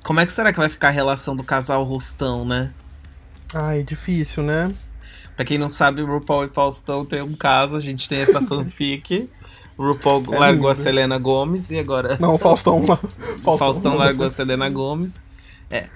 [0.04, 2.72] Como é que será que vai ficar a relação do casal Rustão, né?
[3.56, 4.72] Ai, difícil, né?
[5.36, 8.40] Pra quem não sabe, o RuPaul e Faustão tem um caso, a gente tem essa
[8.46, 9.30] fanfic.
[9.78, 10.84] O RuPaul É largou a lindo.
[10.84, 13.00] Selena Gomes e agora Não, o Faustão lá.
[13.44, 15.24] o Faustão largou a Selena Gomes.
[15.70, 15.88] É.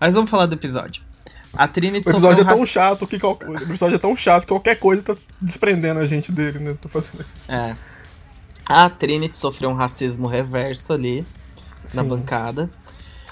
[0.00, 1.02] Mas vamos falar do episódio.
[1.52, 4.48] A Trinity O episódio é tão chato que qual- o episódio é tão chato que
[4.48, 6.76] qualquer coisa tá desprendendo a gente dele, né?
[6.80, 7.34] Tá fazendo isso.
[7.48, 7.74] É.
[8.64, 11.26] A Trinity sofreu um racismo reverso ali
[11.94, 12.68] na Sim, bancada.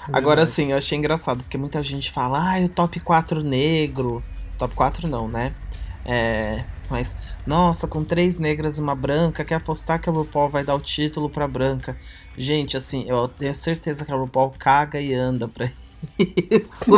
[0.07, 0.51] é Agora verdade.
[0.51, 4.23] sim, eu achei engraçado, porque muita gente fala, ah, o top 4 negro.
[4.57, 5.51] Top 4 não, né?
[6.05, 6.63] É.
[6.89, 10.75] Mas, nossa, com três negras e uma branca, quer apostar que a RuPaul vai dar
[10.75, 11.97] o título pra branca.
[12.37, 15.69] Gente, assim, eu tenho certeza que a RuPaul caga e anda pra
[16.51, 16.91] isso.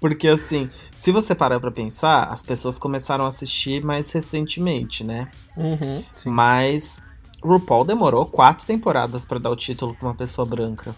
[0.00, 5.28] Porque, assim, se você parar pra pensar, as pessoas começaram a assistir mais recentemente, né?
[5.56, 6.02] Uhum.
[6.26, 6.98] Mas
[7.42, 10.94] RuPaul demorou quatro temporadas pra dar o título pra uma pessoa branca.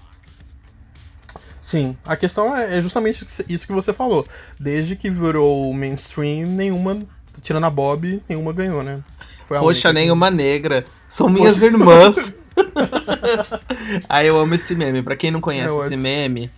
[1.64, 4.26] Sim, a questão é é justamente isso que você falou.
[4.60, 6.98] Desde que virou mainstream, nenhuma,
[7.40, 9.00] tirando a Bob, nenhuma ganhou, né?
[9.46, 10.84] Foi a Poxa, única que- nenhuma negra.
[11.08, 12.32] São minhas irmãs.
[14.08, 15.02] Aí eu amo esse meme.
[15.02, 16.50] Pra quem não conhece É esse meme,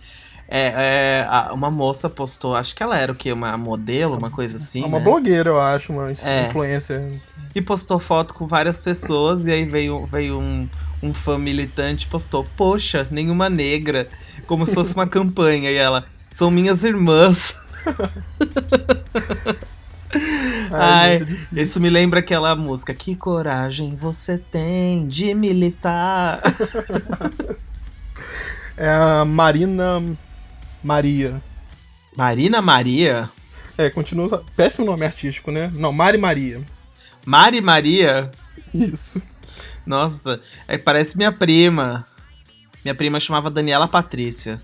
[0.47, 3.31] é, é, uma moça postou, acho que ela era o quê?
[3.33, 4.83] Uma modelo, uma coisa assim.
[4.83, 5.03] Uma né?
[5.03, 6.45] blogueira, eu acho, uma É.
[6.47, 7.01] influencer.
[7.53, 10.69] E postou foto com várias pessoas, e aí veio, veio um,
[11.01, 14.07] um fã militante e postou, poxa, nenhuma negra.
[14.45, 15.69] Como se fosse uma campanha.
[15.71, 17.55] E ela, são minhas irmãs.
[20.71, 21.47] Ai, difícil.
[21.63, 22.93] Isso me lembra aquela música.
[22.93, 26.41] Que coragem você tem de militar.
[28.79, 30.03] É a Marina
[30.83, 31.41] Maria.
[32.15, 33.27] Marina Maria?
[33.75, 34.43] É, continua.
[34.55, 35.71] Péssimo nome artístico, né?
[35.73, 36.61] Não, Mari Maria.
[37.25, 38.29] Mari Maria?
[38.71, 39.19] Isso.
[39.85, 42.05] Nossa, é, parece minha prima.
[42.83, 44.61] Minha prima chamava Daniela Patrícia.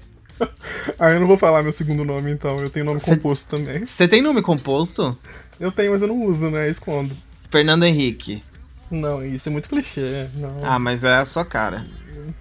[0.99, 2.57] Ah, eu não vou falar meu segundo nome, então.
[2.59, 3.85] Eu tenho nome Cê- composto também.
[3.85, 5.17] Você tem nome composto?
[5.59, 6.69] Eu tenho, mas eu não uso, né?
[6.69, 7.15] Escondo.
[7.49, 8.43] Fernando Henrique.
[8.91, 10.27] Não, isso é muito clichê.
[10.35, 11.83] Não, Ah, mas é a sua cara.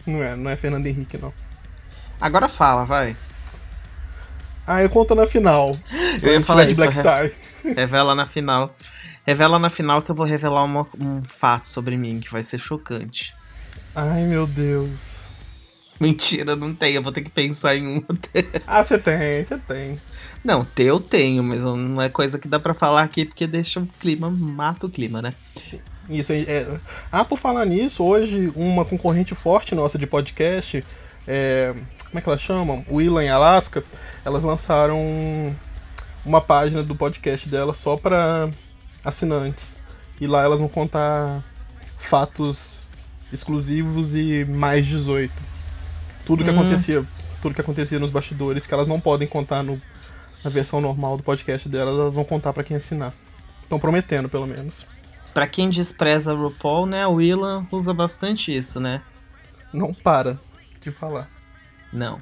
[0.07, 1.33] não é, não é Fernando Henrique, não.
[2.21, 3.17] Agora fala, vai.
[4.67, 5.77] Ah, eu conto na final.
[6.23, 6.81] Eu ia falar de isso.
[6.81, 7.75] Black Tie.
[7.75, 8.75] Revela na final.
[9.27, 12.59] Revela na final que eu vou revelar uma- um fato sobre mim que vai ser
[12.59, 13.35] chocante.
[13.95, 15.22] Ai, meu Deus.
[16.01, 16.95] Mentira, não tem.
[16.95, 18.05] Eu vou ter que pensar em um.
[18.67, 20.01] Ah, você tem, você tem.
[20.45, 23.81] Não, ter eu tenho, mas não é coisa que dá pra falar aqui porque deixa
[23.81, 25.33] o clima, mata o clima, né?
[26.09, 26.67] Isso aí é.
[27.11, 30.85] Ah, por falar nisso, hoje uma concorrente forte nossa de podcast,
[31.27, 31.73] é,
[32.07, 32.85] como é que elas chamam?
[32.91, 33.85] Em Alaska,
[34.25, 34.99] elas lançaram
[36.25, 38.51] uma página do podcast dela só para
[39.05, 39.77] assinantes.
[40.21, 41.43] E lá elas vão contar
[41.99, 42.89] fatos
[43.33, 45.33] exclusivos e mais 18.
[46.25, 46.55] Tudo que hum.
[46.55, 47.05] acontecia,
[47.41, 49.81] tudo que acontecia nos bastidores que elas não podem contar no,
[50.45, 53.13] na versão normal do podcast delas, elas vão contar para quem assinar.
[53.63, 54.87] Estão prometendo, pelo menos.
[55.33, 59.03] Para quem despreza RuPaul, né, o Willan usa bastante isso, né?
[59.73, 60.39] Não para
[60.81, 61.29] de falar.
[61.93, 62.21] Não.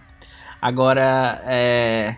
[0.60, 2.16] Agora, é.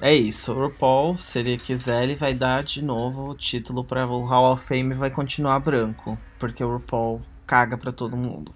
[0.00, 0.52] É isso.
[0.52, 4.52] O RuPaul, se ele quiser, ele vai dar de novo o título para o Hall
[4.52, 6.16] of Fame vai continuar branco.
[6.38, 8.54] Porque o RuPaul caga pra todo mundo.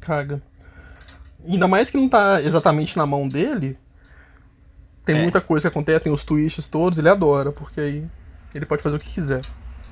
[0.00, 0.42] Caga.
[1.46, 3.78] Ainda mais que não tá exatamente na mão dele.
[5.04, 5.22] Tem é.
[5.22, 8.06] muita coisa que acontece, tem os twists todos, ele adora, porque aí
[8.54, 9.42] ele pode fazer o que quiser.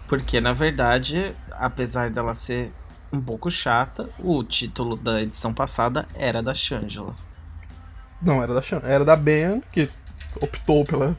[0.07, 2.73] Porque, na verdade, apesar dela ser
[3.13, 7.15] um pouco chata, o título da edição passada era da Shangela.
[8.23, 8.93] Não, era da Shangela.
[8.93, 9.89] Era da Ben, que
[10.41, 11.17] optou pela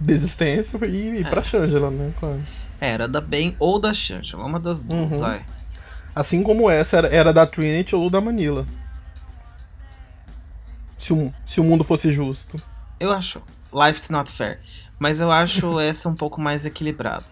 [0.00, 1.28] desistência e ir é.
[1.28, 2.12] pra Shangela, né?
[2.18, 2.40] Claro.
[2.80, 5.38] Era da Ben ou da Shangela, uma das duas, uhum.
[6.14, 8.66] Assim como essa era, era da Trinity ou da Manila.
[10.98, 12.60] Se o, se o mundo fosse justo.
[13.00, 13.40] Eu acho.
[13.72, 14.60] Life's not fair.
[14.98, 17.24] Mas eu acho essa um pouco mais equilibrada.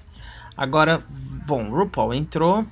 [0.56, 1.02] Agora,
[1.46, 2.66] bom, RuPaul entrou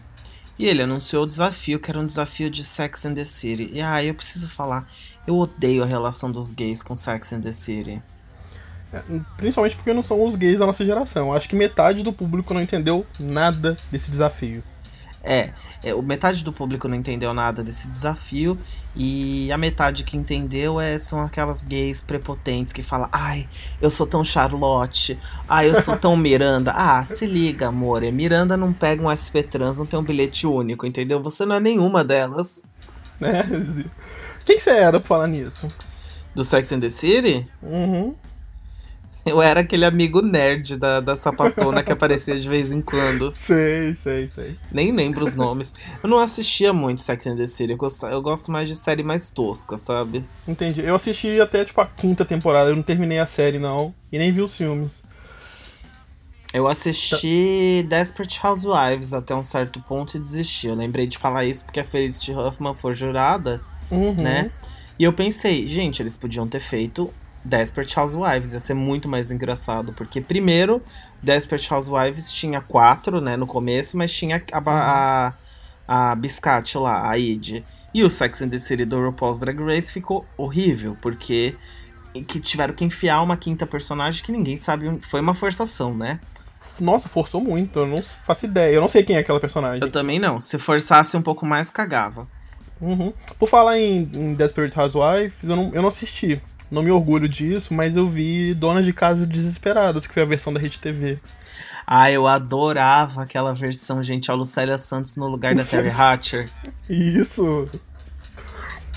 [0.59, 3.69] e ele anunciou o desafio, que era um desafio de Sex and the City.
[3.73, 4.89] E ah, eu preciso falar,
[5.27, 8.01] eu odeio a relação dos gays com Sex and the City.
[8.93, 9.03] É,
[9.37, 11.33] principalmente porque não são os gays da nossa geração.
[11.33, 14.63] Acho que metade do público não entendeu nada desse desafio.
[15.25, 15.51] É,
[15.83, 18.59] é, metade do público não entendeu nada desse desafio
[18.95, 23.49] e a metade que entendeu é, são aquelas gays prepotentes que falam: Ai,
[23.81, 26.73] eu sou tão Charlotte, ai, eu sou tão Miranda.
[26.77, 30.87] ah, se liga, amor, Miranda não pega um SP Trans, não tem um bilhete único,
[30.87, 31.23] entendeu?
[31.23, 32.63] Você não é nenhuma delas.
[33.21, 33.45] É,
[34.45, 35.69] quem você era pra falar nisso?
[36.35, 37.49] Do Sex and the City?
[37.63, 38.15] Uhum.
[39.27, 43.33] Eu era aquele amigo nerd da, da sapatona que aparecia de vez em quando.
[43.33, 44.59] Sei, sei, sei.
[44.71, 45.73] Nem lembro os nomes.
[46.03, 47.73] Eu não assistia muito Sex and the City.
[47.73, 50.23] Eu gosto, eu gosto mais de série mais tosca, sabe?
[50.47, 50.83] Entendi.
[50.83, 52.71] Eu assisti até, tipo, a quinta temporada.
[52.71, 53.95] Eu não terminei a série, não.
[54.13, 55.03] E nem vi os filmes.
[56.53, 57.97] Eu assisti tá.
[57.97, 60.67] Desperate Housewives até um certo ponto e desisti.
[60.67, 63.61] Eu lembrei de falar isso porque a Felicity Huffman foi jurada,
[63.91, 64.15] uhum.
[64.15, 64.51] né?
[64.99, 67.13] E eu pensei, gente, eles podiam ter feito
[67.45, 68.53] Desperate Housewives.
[68.53, 69.93] Ia ser muito mais engraçado.
[69.93, 70.81] Porque, primeiro,
[71.23, 75.33] Desperate Housewives tinha quatro, né, no começo, mas tinha a, a,
[75.87, 77.63] a Biscate lá, a Id.
[77.93, 81.57] E o Sex and the City do RuPaul's Drag Race ficou horrível, porque
[82.23, 84.99] que tiveram que enfiar uma quinta personagem que ninguém sabe.
[85.01, 86.21] Foi uma forçação, né?
[86.81, 88.75] Nossa, forçou muito, eu não faço ideia.
[88.75, 89.81] Eu não sei quem é aquela personagem.
[89.81, 90.41] Eu também não.
[90.41, 92.27] Se forçasse um pouco mais, cagava.
[92.81, 93.13] Uhum.
[93.39, 96.41] Por falar em, em Desperate Housewives, eu não, eu não assisti
[96.75, 100.53] não me orgulho disso, mas eu vi Donas de Casa Desesperadas, que foi a versão
[100.53, 101.19] da Rede TV.
[101.87, 104.31] Ah, eu adorava aquela versão, gente.
[104.31, 106.49] A Lucélia Santos no lugar da Terry Hatcher.
[106.89, 107.69] Isso.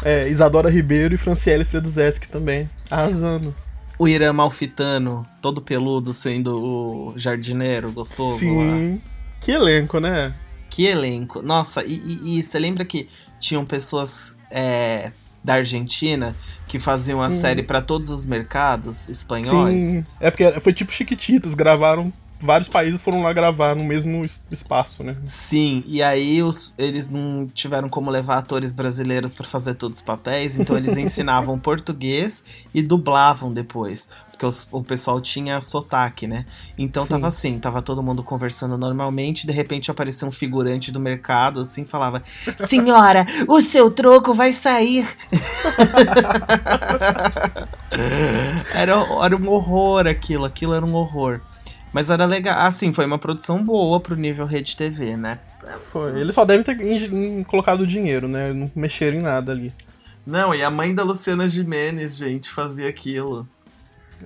[0.03, 2.69] É, Isadora Ribeiro e Franciele Freduzeschi também.
[2.89, 3.53] Arrasando.
[3.99, 8.93] O Irã Malfitano, todo peludo, sendo o jardineiro gostoso Sim.
[8.93, 8.99] Lá.
[9.41, 10.33] Que elenco, né?
[10.69, 11.41] Que elenco.
[11.41, 13.09] Nossa, e, e, e você lembra que
[13.39, 15.11] tinham pessoas é,
[15.47, 16.35] da Argentina
[16.67, 17.29] que faziam a hum.
[17.29, 19.79] série para todos os mercados espanhóis.
[19.79, 25.03] Sim, é porque foi tipo Chiquititas, gravaram vários países foram lá gravar no mesmo espaço,
[25.03, 25.17] né?
[25.23, 30.03] Sim, e aí os, eles não tiveram como levar atores brasileiros para fazer todos os
[30.03, 34.07] papéis, então eles ensinavam português e dublavam depois
[34.37, 36.45] porque os, o pessoal tinha sotaque, né?
[36.77, 37.09] Então Sim.
[37.09, 41.83] tava assim, tava todo mundo conversando normalmente, de repente apareceu um figurante do mercado, assim,
[41.85, 42.21] falava:
[42.67, 45.07] Senhora, o seu troco vai sair.
[48.75, 51.41] era, era um horror aquilo, aquilo era um horror.
[51.91, 55.39] Mas era legal, assim, foi uma produção boa pro nível Rede TV, né?
[55.91, 56.77] Foi, eles só devem ter
[57.45, 58.53] colocado dinheiro, né?
[58.53, 59.73] Não mexeram em nada ali.
[60.25, 63.47] Não, e a mãe da Luciana Jimenez, gente, fazia aquilo.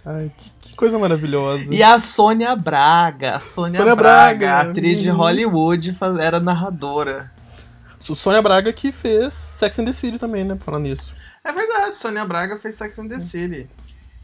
[0.05, 1.65] Ai, que, que, coisa maravilhosa.
[1.69, 3.35] E a Sônia Braga.
[3.35, 5.03] A Sônia, Sônia Braga, Braga, atriz uhum.
[5.03, 7.31] de Hollywood, era narradora.
[7.99, 10.57] Sônia Braga que fez Sex and the City também, né?
[10.59, 11.13] Falando nisso.
[11.43, 13.69] É verdade, Sônia Braga fez Sex and the City.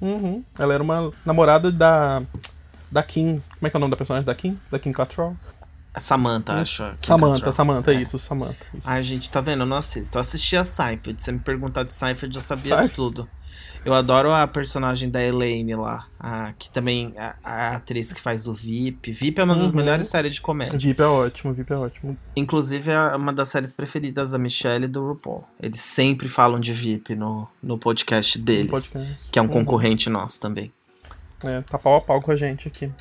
[0.01, 0.43] Uhum.
[0.57, 2.21] Ela era uma namorada da.
[2.91, 3.41] Da Kim.
[3.59, 4.59] Como é que é o nome da personagem da Kim?
[4.71, 5.35] Da Kim Cattrall?
[5.99, 6.83] Samantha, acho.
[7.01, 8.01] Samantha, Samantha, é.
[8.01, 8.65] isso, Samantha.
[8.73, 8.89] Isso.
[8.89, 9.61] Ai, gente, tá vendo?
[9.61, 10.17] Eu não assisto.
[10.17, 11.23] Eu assisti a Seinfeld.
[11.23, 12.95] Se me perguntar de Seinfeld, eu sabia Seinfeld.
[12.95, 13.29] tudo.
[13.85, 18.45] Eu adoro a personagem da Elaine lá, a, que também a, a, atriz que faz
[18.45, 19.13] o VIP.
[19.13, 19.77] VIP é uma das uhum.
[19.77, 20.77] melhores séries de comédia.
[20.77, 22.17] VIP é ótimo, VIP é ótimo.
[22.35, 25.45] Inclusive é uma das séries preferidas da Michelle e do RuPaul.
[25.57, 29.29] Eles sempre falam de VIP no, no podcast deles, no podcast.
[29.31, 29.51] que é um uhum.
[29.51, 30.71] concorrente nosso também.
[31.45, 32.91] É, tá pau a pau com a gente aqui.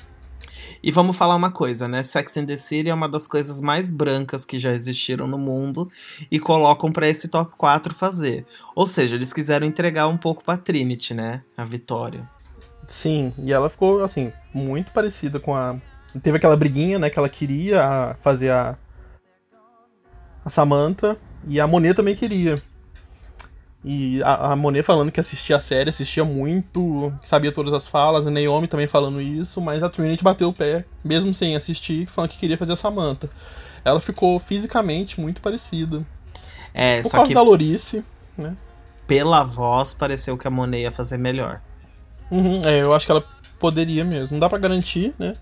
[0.83, 2.03] E vamos falar uma coisa, né?
[2.03, 5.91] Sex and the City é uma das coisas mais brancas que já existiram no mundo
[6.31, 8.47] e colocam para esse top 4 fazer.
[8.75, 11.43] Ou seja, eles quiseram entregar um pouco pra Trinity, né?
[11.57, 12.29] A vitória.
[12.87, 15.77] Sim, e ela ficou, assim, muito parecida com a.
[16.23, 17.11] Teve aquela briguinha, né?
[17.11, 18.79] Que ela queria fazer a.
[20.45, 21.17] A Samantha.
[21.45, 22.63] E a Monet também queria.
[23.89, 28.27] E a, a Monet falando que assistia a série, assistia muito, sabia todas as falas,
[28.27, 32.31] a Naomi também falando isso, mas a Trinity bateu o pé, mesmo sem assistir, falando
[32.31, 33.31] que queria fazer a Samantha.
[33.85, 36.05] Ela ficou fisicamente muito parecida.
[36.75, 38.05] É, Por só causa que da Lorice,
[38.37, 38.57] né?
[39.07, 41.61] Pela voz, pareceu que a Monet ia fazer melhor.
[42.29, 43.25] Uhum, é, eu acho que ela
[43.57, 44.33] poderia mesmo.
[44.33, 45.35] Não dá para garantir, né?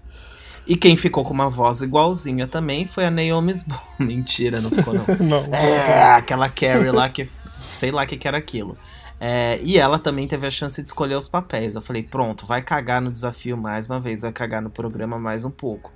[0.66, 3.80] E quem ficou com uma voz igualzinha também foi a Naomi Sbo.
[3.98, 5.04] Mentira, não ficou não.
[5.18, 5.54] não.
[5.54, 7.26] É, aquela Carrie lá que
[7.74, 8.76] sei lá o que, que era aquilo.
[9.20, 11.74] É, e ela também teve a chance de escolher os papéis.
[11.74, 15.44] Eu falei, pronto, vai cagar no desafio mais uma vez, vai cagar no programa mais
[15.44, 15.92] um pouco.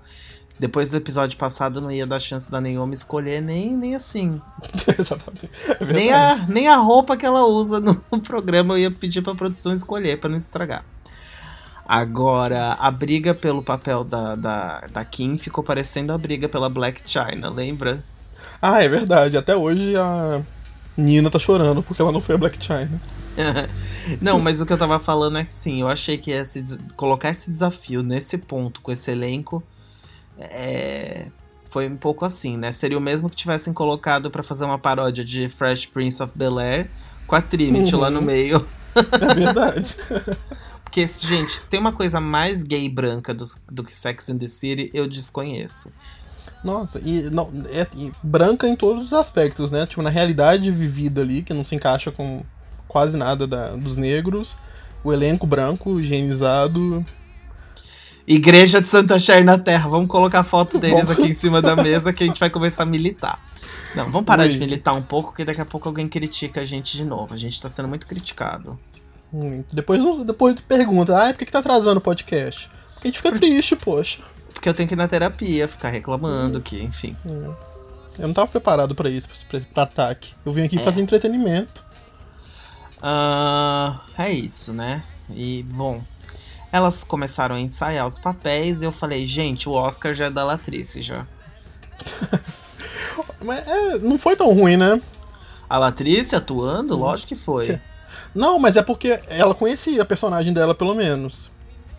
[0.58, 4.40] Depois do episódio passado, não ia dar chance da Naomi escolher nem, nem assim.
[4.98, 5.50] Exatamente.
[5.68, 7.94] É nem, a, nem a roupa que ela usa no
[8.26, 10.84] programa eu ia pedir pra produção escolher, para não estragar.
[11.86, 17.02] Agora, a briga pelo papel da, da, da Kim ficou parecendo a briga pela Black
[17.06, 18.04] China, lembra?
[18.60, 19.36] Ah, é verdade.
[19.36, 20.42] Até hoje a,
[20.98, 23.00] Nina tá chorando porque ela não foi a Black China.
[24.20, 26.62] não, mas o que eu tava falando é que sim, eu achei que esse,
[26.96, 29.62] colocar esse desafio nesse ponto com esse elenco
[30.38, 31.28] é,
[31.70, 32.72] foi um pouco assim, né?
[32.72, 36.58] Seria o mesmo que tivessem colocado para fazer uma paródia de Fresh Prince of Bel
[36.58, 36.90] Air
[37.26, 38.00] com a Trinity uhum.
[38.00, 38.26] lá no uhum.
[38.26, 38.58] meio.
[38.98, 39.94] É verdade.
[40.82, 44.48] Porque, gente, se tem uma coisa mais gay branca do, do que Sex and the
[44.48, 45.92] City, eu desconheço.
[46.64, 49.86] Nossa, e, não, é, e branca em todos os aspectos, né?
[49.86, 52.42] Tipo, na realidade vivida ali, que não se encaixa com
[52.86, 54.56] quase nada da, dos negros.
[55.04, 57.04] O elenco branco, higienizado.
[58.26, 59.88] Igreja de Santa Cher na Terra.
[59.88, 62.82] Vamos colocar a foto deles aqui em cima da mesa que a gente vai começar
[62.82, 63.40] a militar.
[63.94, 64.48] Não, vamos parar Ui.
[64.48, 67.32] de militar um pouco, porque daqui a pouco alguém critica a gente de novo.
[67.32, 68.78] A gente tá sendo muito criticado.
[69.32, 69.74] Muito.
[69.74, 72.68] Depois, depois pergunta, ah, por que, que tá atrasando o podcast?
[72.94, 73.38] Porque a gente fica Por...
[73.38, 74.22] triste, poxa.
[74.52, 77.16] Porque eu tenho que ir na terapia, ficar reclamando, que, enfim.
[77.24, 77.54] Hum.
[78.18, 80.34] Eu não tava preparado para isso, pra, ataque.
[80.44, 80.80] Eu vim aqui é.
[80.80, 81.84] fazer entretenimento.
[82.98, 85.04] Uh, é isso, né?
[85.30, 86.02] E, bom,
[86.72, 90.44] elas começaram a ensaiar os papéis e eu falei, gente, o Oscar já é da
[90.44, 91.26] Latrice já.
[93.44, 95.00] Mas é, não foi tão ruim, né?
[95.68, 96.96] A Latrice atuando?
[96.96, 97.80] Lógico que foi.
[98.34, 101.50] Não, mas é porque ela conhecia a personagem dela, pelo menos.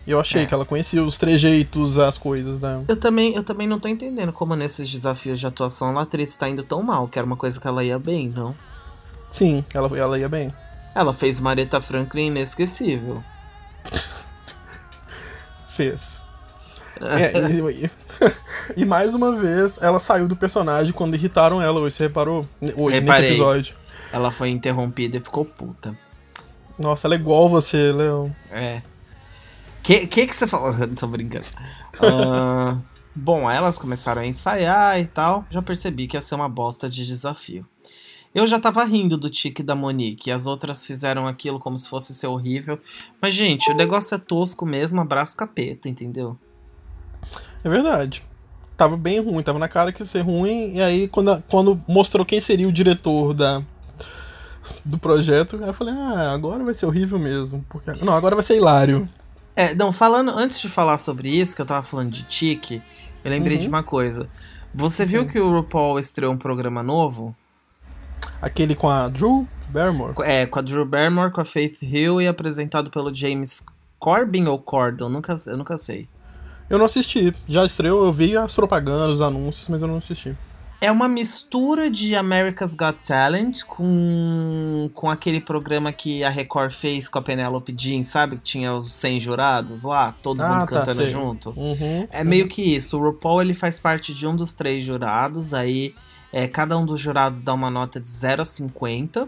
[0.09, 0.45] Eu achei é.
[0.47, 2.81] que ela conhecia os trejeitos, as coisas da.
[2.87, 6.49] Eu também, eu também não tô entendendo como nesses desafios de atuação a atriz tá
[6.49, 8.55] indo tão mal, que era uma coisa que ela ia bem, não?
[9.29, 10.51] Sim, ela, ela ia bem.
[10.95, 13.23] Ela fez Mareta Franklin inesquecível.
[15.69, 16.01] fez.
[16.99, 17.91] é, e,
[18.81, 22.47] e, mais uma vez, ela saiu do personagem quando irritaram ela hoje, você reparou?
[22.59, 23.29] Hoje, Reparei.
[23.29, 23.75] nesse episódio.
[24.11, 25.95] Ela foi interrompida e ficou puta.
[26.79, 28.35] Nossa, ela é igual você, Leão.
[28.49, 28.81] É.
[29.89, 30.71] Que, que que você falou?
[30.95, 31.47] Tô brincando.
[31.95, 32.79] Uh,
[33.15, 35.43] bom, elas começaram a ensaiar e tal.
[35.49, 37.65] Já percebi que ia ser uma bosta de desafio.
[38.35, 40.29] Eu já tava rindo do tique da Monique.
[40.29, 42.79] As outras fizeram aquilo como se fosse ser horrível.
[43.19, 45.01] Mas, gente, o negócio é tosco mesmo.
[45.01, 46.37] Abraço capeta, entendeu?
[47.63, 48.23] É verdade.
[48.77, 50.75] Tava bem ruim, tava na cara que ia ser ruim.
[50.75, 53.63] E aí, quando, quando mostrou quem seria o diretor da,
[54.85, 57.65] do projeto, eu falei, ah, agora vai ser horrível mesmo.
[57.67, 57.91] Porque...
[58.05, 59.09] Não, agora vai ser hilário.
[59.59, 62.81] É, não, falando, antes de falar sobre isso, que eu tava falando de tique,
[63.25, 63.63] eu lembrei uhum.
[63.63, 64.29] de uma coisa.
[64.73, 67.35] Você viu que o RuPaul estreou um programa novo?
[68.41, 70.13] Aquele com a Drew Barrymore?
[70.23, 73.61] É, com a Drew Barrymore, com a Faith Hill e apresentado pelo James
[73.99, 76.07] Corbin ou Cordon, nunca, eu nunca sei.
[76.69, 77.35] Eu não assisti.
[77.45, 80.37] Já estreou, eu vi as propagandas, os anúncios, mas eu não assisti.
[80.81, 87.09] É uma mistura de America's Got Talent com, com aquele programa que a Record fez
[87.09, 88.37] com a Penelope Jean, sabe?
[88.37, 91.09] Que tinha os 100 jurados lá, todo ah, mundo tá, cantando sei.
[91.09, 91.49] junto.
[91.49, 92.29] Uhum, é uhum.
[92.29, 92.97] meio que isso.
[92.97, 95.93] O RuPaul ele faz parte de um dos três jurados, aí
[96.31, 99.27] é, cada um dos jurados dá uma nota de 0 a 50.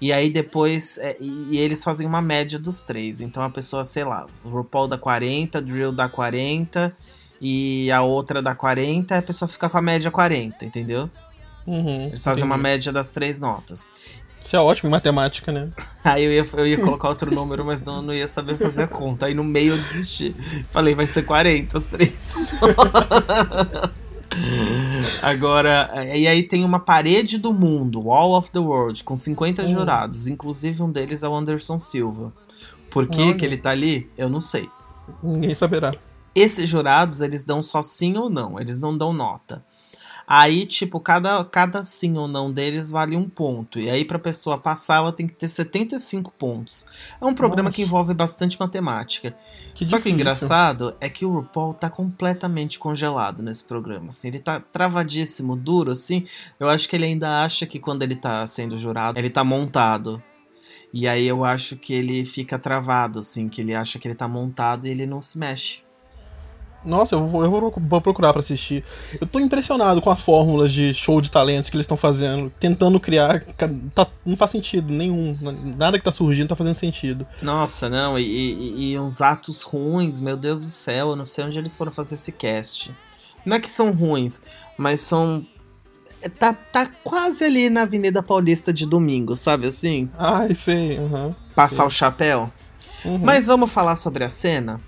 [0.00, 0.98] E aí depois.
[0.98, 3.20] É, e, eles fazem uma média dos três.
[3.20, 6.92] Então a pessoa, sei lá, o RuPaul dá 40, Drill dá 40
[7.40, 11.08] e a outra dá 40, a pessoa fica com a média 40, entendeu?
[11.66, 13.90] Uhum, Eles fazem uma média das três notas.
[14.42, 15.68] Isso é ótimo em matemática, né?
[16.02, 18.88] Aí eu ia, eu ia colocar outro número, mas não, não ia saber fazer a
[18.88, 19.26] conta.
[19.26, 20.34] Aí no meio eu desisti.
[20.70, 22.34] Falei, vai ser 40 as três.
[25.22, 29.68] Agora, e aí tem uma parede do mundo, Wall of the World, com 50 Hum.
[29.68, 30.28] jurados.
[30.28, 32.32] Inclusive um deles é o Anderson Silva.
[32.90, 34.10] Por que, que ele tá ali?
[34.16, 34.68] Eu não sei.
[35.22, 35.92] Ninguém saberá.
[36.34, 39.64] Esses jurados, eles dão só sim ou não, eles não dão nota.
[40.32, 43.80] Aí, tipo, cada, cada sim ou não deles vale um ponto.
[43.80, 46.86] E aí, pra pessoa passar, ela tem que ter 75 pontos.
[47.20, 47.74] É um programa Nossa.
[47.74, 49.34] que envolve bastante matemática.
[49.74, 50.14] Que Só que o difícil.
[50.14, 54.06] engraçado é que o RuPaul tá completamente congelado nesse programa.
[54.06, 56.24] Assim, ele tá travadíssimo, duro, assim.
[56.60, 60.22] Eu acho que ele ainda acha que quando ele tá sendo jurado, ele tá montado.
[60.92, 64.28] E aí eu acho que ele fica travado, assim, que ele acha que ele tá
[64.28, 65.82] montado e ele não se mexe.
[66.84, 68.82] Nossa, eu vou, eu vou procurar pra assistir.
[69.20, 72.98] Eu tô impressionado com as fórmulas de show de talentos que eles estão fazendo, tentando
[72.98, 73.44] criar.
[73.94, 75.36] tá- não faz sentido nenhum.
[75.76, 77.26] Nada que tá surgindo tá fazendo sentido.
[77.42, 81.44] Nossa, não, e, e, e uns atos ruins, meu Deus do céu, eu não sei
[81.44, 82.90] onde eles foram fazer esse cast.
[83.44, 84.40] Não é que são ruins,
[84.78, 85.44] mas são.
[86.22, 90.08] é, Tá, tá quase ali na Avenida Paulista de domingo, sabe assim?
[90.18, 90.96] Ai, sei.
[90.98, 91.34] aham.
[91.54, 91.88] Passar Sim.
[91.88, 92.50] o chapéu.
[93.04, 93.18] Uhum.
[93.18, 94.78] Mas vamos falar sobre a cena?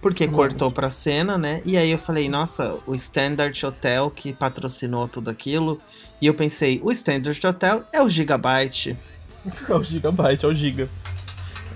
[0.00, 0.38] Porque Vamos.
[0.38, 1.60] cortou pra cena, né?
[1.64, 5.80] E aí eu falei, nossa, o Standard Hotel que patrocinou tudo aquilo.
[6.20, 8.96] E eu pensei, o Standard Hotel é o Gigabyte.
[9.68, 10.88] É o Gigabyte, é o Giga.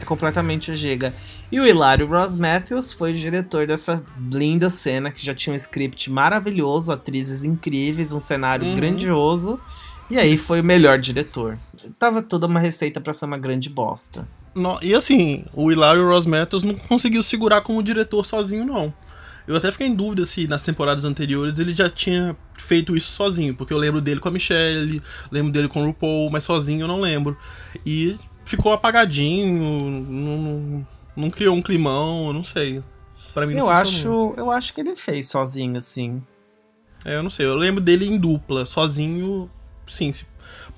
[0.01, 1.15] É completamente o Giga.
[1.51, 5.57] E o Hilário Ross Matthews foi o diretor dessa linda cena, que já tinha um
[5.57, 8.77] script maravilhoso, atrizes incríveis, um cenário Uhum.
[8.77, 9.59] grandioso.
[10.11, 11.57] E aí foi o melhor diretor.
[11.99, 14.29] Tava toda uma receita pra ser uma grande bosta.
[14.55, 18.93] No- e assim, o Hilário Ross Matthews não conseguiu segurar como diretor sozinho, não.
[19.47, 23.55] Eu até fiquei em dúvida se nas temporadas anteriores ele já tinha feito isso sozinho,
[23.55, 26.89] porque eu lembro dele com a Michelle, lembro dele com o RuPaul, mas sozinho eu
[26.89, 27.37] não lembro.
[27.85, 30.87] E ficou apagadinho, não, não,
[31.17, 32.83] não criou um climão, eu não sei.
[33.35, 36.23] Pra mim não Eu acho, eu acho que ele fez sozinho, assim.
[37.05, 39.51] É, eu não sei, eu lembro dele em dupla, sozinho,
[39.89, 40.13] sim,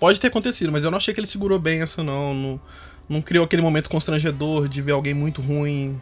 [0.00, 2.60] pode ter acontecido, mas eu não achei que ele segurou bem essa não, não,
[3.08, 6.00] não criou aquele momento constrangedor de ver alguém muito ruim,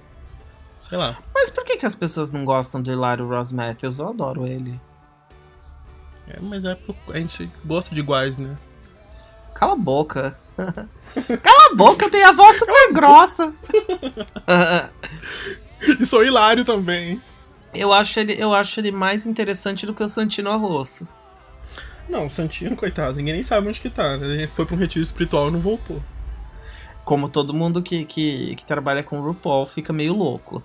[0.88, 1.18] sei lá.
[1.34, 3.98] Mas por que, que as pessoas não gostam do Hilário Ross Matthews?
[3.98, 4.80] Eu adoro ele.
[6.28, 6.76] É, mas é
[7.12, 8.57] a gente gosta de iguais, né?
[9.55, 10.38] Cala a boca.
[11.42, 13.53] Cala a boca, tem a voz super grossa.
[16.00, 17.20] E sou hilário também.
[17.74, 21.05] eu, acho ele, eu acho ele mais interessante do que o Santino Arroz.
[22.09, 24.14] Não, o Santino, coitado, ninguém nem sabe onde que tá?
[24.14, 26.00] Ele foi pra um retiro espiritual e não voltou.
[27.05, 30.62] Como todo mundo que, que, que trabalha com RuPaul fica meio louco.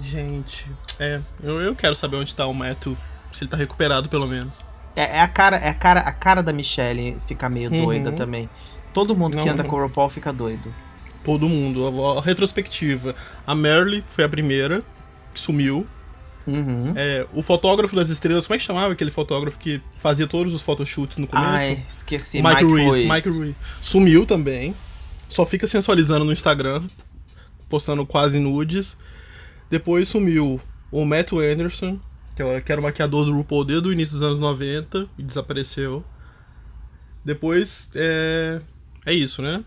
[0.00, 2.96] Gente, é, eu, eu quero saber onde tá o Meto,
[3.32, 4.64] se ele tá recuperado pelo menos.
[4.96, 7.84] É, é a cara, é a cara, a cara da Michelle fica meio Uhum.
[7.84, 8.48] doida também.
[8.92, 9.70] Todo mundo que Não, anda não.
[9.70, 10.74] com o RuPaul fica doido.
[11.24, 13.14] Todo mundo, a, a retrospectiva.
[13.46, 14.82] A Merle foi a primeira,
[15.32, 15.86] que sumiu.
[16.46, 16.92] Uhum.
[16.96, 20.60] É, o fotógrafo das estrelas, como é que chamava aquele fotógrafo que fazia todos os
[20.60, 21.48] photoshoots no começo?
[21.48, 22.40] Ai, esqueci.
[22.40, 23.08] o Mike, Mike, Ruiz, Ruiz.
[23.08, 23.54] Mike Ruiz.
[23.80, 24.74] Sumiu também.
[25.32, 26.82] Só fica sensualizando no Instagram,
[27.68, 28.96] postando quase nudes.
[29.70, 30.60] Depois sumiu
[30.90, 31.98] o Matt Anderson,
[32.36, 36.04] que era- o maquiador do RuPaul desde o início dos anos 90 e desapareceu.
[37.24, 38.60] Depois é.
[39.06, 39.64] É isso, né?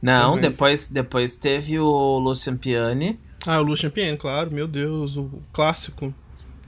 [0.00, 3.18] Não, Mas- depois, depois teve o Lucian Piani.
[3.46, 6.14] Ah, o Lucian Pien, claro, meu Deus, o clássico.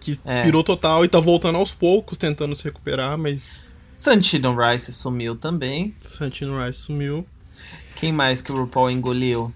[0.00, 0.44] Que É.
[0.44, 3.64] pirou total e tá voltando aos poucos, tentando se recuperar, mas
[3.94, 5.94] Santino Rice sumiu também.
[6.02, 7.26] Santino Rice sumiu.
[7.96, 9.52] Quem mais que o RuPaul engoliu?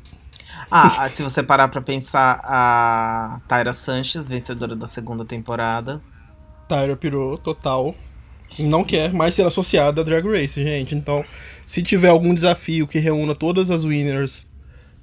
[0.71, 6.03] Ah, se você parar pra pensar, a Tyra Sanches, vencedora da segunda temporada.
[6.69, 7.95] Tyra pirou total.
[8.59, 10.95] Não quer mais ser associada a Drag Race, gente.
[10.95, 11.25] Então,
[11.67, 14.47] se tiver algum desafio que reúna todas as winners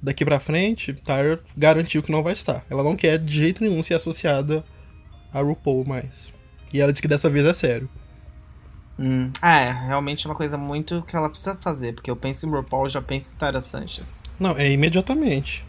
[0.02, 2.64] daqui pra frente, Tyra garantiu que não vai estar.
[2.70, 4.64] Ela não quer de jeito nenhum ser associada
[5.32, 6.32] a RuPaul mais.
[6.72, 7.88] E ela disse que dessa vez é sério.
[9.02, 12.46] Hum, ah, é, realmente é uma coisa muito que ela precisa fazer, porque eu penso
[12.46, 14.22] em RuPaul, já penso em Tyra Sanches.
[14.38, 15.66] Não, é imediatamente.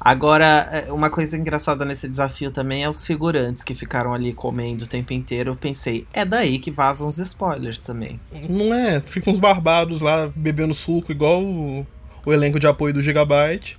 [0.00, 4.84] Agora, é, uma coisa engraçada nesse desafio também é os figurantes que ficaram ali comendo
[4.84, 5.50] o tempo inteiro.
[5.50, 8.18] Eu pensei, é daí que vazam os spoilers também.
[8.48, 8.98] Não é?
[9.00, 11.86] Ficam uns barbados lá bebendo suco, igual o,
[12.24, 13.78] o elenco de apoio do Gigabyte.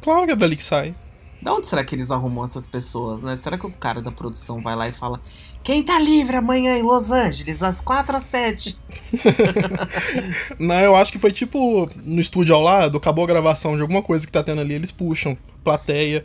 [0.00, 0.92] Claro que é dali que sai.
[1.40, 3.36] Da onde será que eles arrumam essas pessoas, né?
[3.36, 5.20] Será que o cara da produção vai lá e fala:
[5.66, 8.78] Quem tá livre amanhã em Los Angeles, às 4 às 7?
[10.60, 14.00] Não, eu acho que foi tipo no estúdio ao lado, acabou a gravação de alguma
[14.00, 16.24] coisa que tá tendo ali, eles puxam, plateia.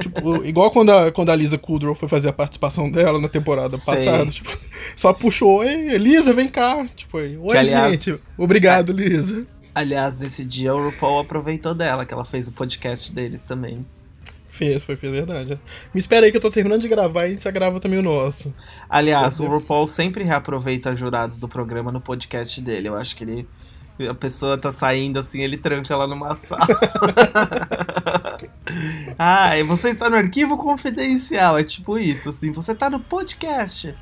[0.00, 3.76] Tipo, igual quando a, quando a Lisa Kudrow foi fazer a participação dela na temporada
[3.76, 3.92] Sei.
[3.92, 4.30] passada.
[4.30, 4.56] Tipo,
[4.94, 6.86] só puxou, ei, Lisa, vem cá.
[6.94, 8.20] Tipo, aí, oi, Que, aliás, gente.
[8.38, 9.48] Obrigado, Lisa.
[9.74, 13.84] Aliás, nesse dia o RuPaul aproveitou dela, que ela fez o podcast deles também.
[14.60, 15.58] Fez, foi, foi verdade.
[15.94, 17.98] Me espera aí que eu tô terminando de gravar e a gente já grava também
[17.98, 18.52] o nosso.
[18.90, 19.46] Aliás, o?
[19.46, 22.88] RuPaul sempre reaproveita jurados do programa no podcast dele.
[22.88, 23.48] Eu acho que ele.
[24.06, 26.66] A pessoa tá saindo assim, ele tranca ela numa sala.
[29.18, 31.56] ah, e você está no arquivo confidencial.
[31.58, 32.52] É tipo isso, assim.
[32.52, 33.94] Você tá no podcast.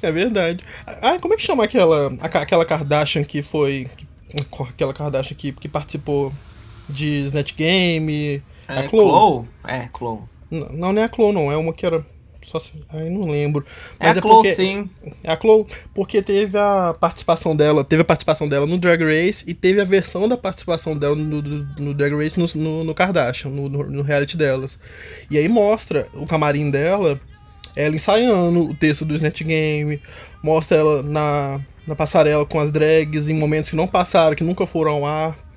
[0.00, 0.64] É verdade.
[0.86, 3.90] Ah, como é que chama aquela, aquela Kardashian que foi.
[3.94, 4.06] que-
[4.70, 6.32] aquela Kardashian que, que participou
[6.88, 8.42] de Snatch Game.
[8.68, 9.08] É, A Chloe?
[9.08, 9.48] Chloe?
[9.66, 10.20] É, Chloe.
[10.50, 11.50] Não, não é a Chloe, não.
[11.50, 12.04] É uma que era.
[12.42, 12.72] Só se...
[12.90, 13.64] Ai, não lembro.
[13.98, 14.88] É a Chloe, porque, sim.
[15.24, 19.44] É a Chloe, porque teve a participação dela, teve a participação dela no Drag Race
[19.46, 23.50] e teve a versão da participação dela no, no Drag Race no, no, no Kardashian,
[23.50, 24.78] no, no, no reality delas.
[25.30, 27.20] E aí mostra o camarim dela,
[27.74, 30.00] ela ensaiando o texto do Snatch Game,
[30.42, 34.66] mostra ela na, na passarela com as drags em momentos que não passaram, que nunca
[34.66, 35.47] foram ao ar.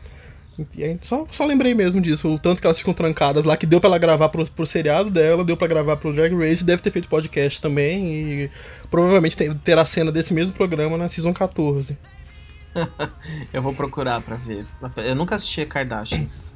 [0.75, 3.65] E aí, só, só lembrei mesmo disso, o tanto que elas ficam trancadas lá, que
[3.65, 6.81] deu pra ela gravar pro, pro seriado dela, deu pra gravar pro Drag Race, deve
[6.81, 8.07] ter feito podcast também,
[8.43, 8.49] e
[8.89, 11.97] provavelmente terá cena desse mesmo programa na Season 14.
[13.53, 14.65] Eu vou procurar pra ver.
[14.97, 16.51] Eu nunca assisti a Kardashians.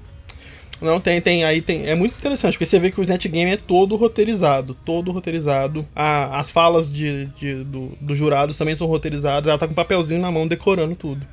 [0.82, 1.88] Não, tem, tem, aí tem.
[1.88, 5.88] É muito interessante, porque você vê que o Snatch Game é todo roteirizado, todo roteirizado.
[5.96, 9.76] A- as falas de, de- do- dos jurados também são roteirizadas, ela tá com um
[9.76, 11.26] papelzinho na mão decorando tudo.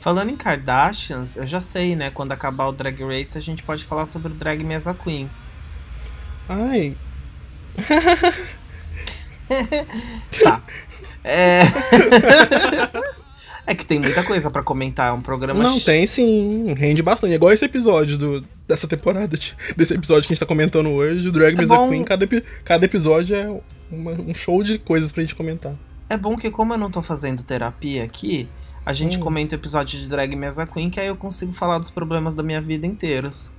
[0.00, 2.10] Falando em Kardashians, eu já sei, né?
[2.10, 5.28] Quando acabar o Drag Race, a gente pode falar sobre o Drag Mesa Queen.
[6.48, 6.96] Ai,
[10.42, 10.62] Tá.
[11.24, 11.60] É.
[13.66, 15.08] é que tem muita coisa pra comentar.
[15.10, 15.62] É um programa.
[15.62, 17.32] não, tem sim, rende bastante.
[17.32, 20.88] É igual esse episódio do, dessa temporada, de- desse episódio que a gente tá comentando
[20.90, 21.88] hoje, o Drag É Race bom.
[21.90, 22.04] Queen.
[22.04, 22.26] Cada,
[22.64, 25.74] cada episódio é uma- um show de coisas pra gente comentar.
[26.08, 28.48] É bom que, como eu não tô fazendo terapia aqui,
[28.90, 29.20] a gente Hum.
[29.20, 32.42] comenta o episódio de Drag Mesa Queen, que aí eu consigo falar dos problemas da
[32.42, 33.52] minha vida inteiros.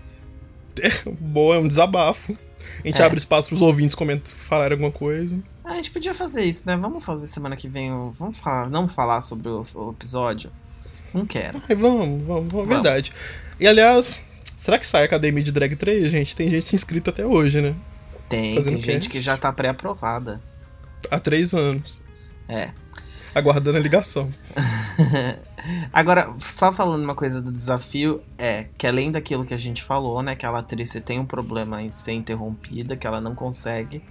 [1.20, 2.38] Boa, é um desabafo.
[2.84, 3.06] A gente É.
[3.06, 5.38] abre espaço pros ouvintes comentar, falarem alguma coisa.
[5.64, 6.76] Ah, a gente podia fazer isso, né?
[6.78, 7.90] Vamos fazer semana que vem.
[8.18, 10.52] Vamos falar, não falar sobre o, o episódio?
[11.14, 11.62] Não quero.
[11.70, 13.12] Ai, vamos, vamos, vamos, verdade.
[13.60, 14.20] E aliás,
[14.58, 16.36] será que sai a Academia de Drag 3, gente?
[16.36, 17.76] Tem gente inscrita até hoje, né?
[18.30, 20.42] Tem, Fazendo tem gente que já tá pré-aprovada.
[21.10, 22.00] Há três anos.
[22.48, 22.70] É.
[23.34, 24.32] Aguardando a ligação.
[25.94, 30.22] Agora, só falando uma coisa do desafio, é que além daquilo que a gente falou,
[30.22, 30.36] né?
[30.36, 34.04] Que a atriz tem um problema em ser interrompida, que ela não consegue.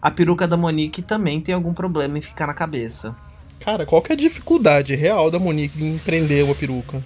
[0.00, 3.14] A peruca da Monique também tem algum problema em ficar na cabeça.
[3.60, 7.02] Cara, qual que é a dificuldade real da Monique em prender uma peruca?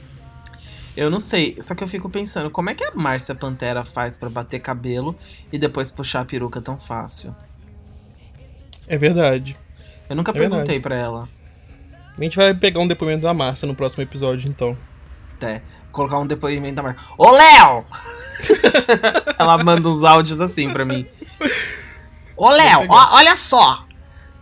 [0.94, 4.18] Eu não sei, só que eu fico pensando, como é que a Márcia Pantera faz
[4.18, 5.16] pra bater cabelo
[5.50, 7.34] e depois puxar a peruca tão fácil?
[8.86, 9.56] É verdade.
[10.10, 11.28] Eu nunca É perguntei pra ela.
[12.18, 14.76] A gente vai pegar um depoimento da Márcia no próximo episódio, então.
[15.36, 17.02] Até colocar um depoimento da Márcia.
[17.18, 17.84] Ô, Léo!
[19.38, 21.06] ela manda uns áudios assim pra mim.
[22.36, 23.86] Ô, Léo, olha só!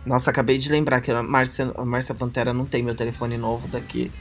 [0.05, 3.67] Nossa, acabei de lembrar que a Márcia, a Márcia Pantera não tem meu telefone novo
[3.67, 4.11] daqui.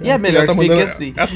[0.00, 1.14] E é melhor que tá fique mandando- assim.
[1.16, 1.30] Ela,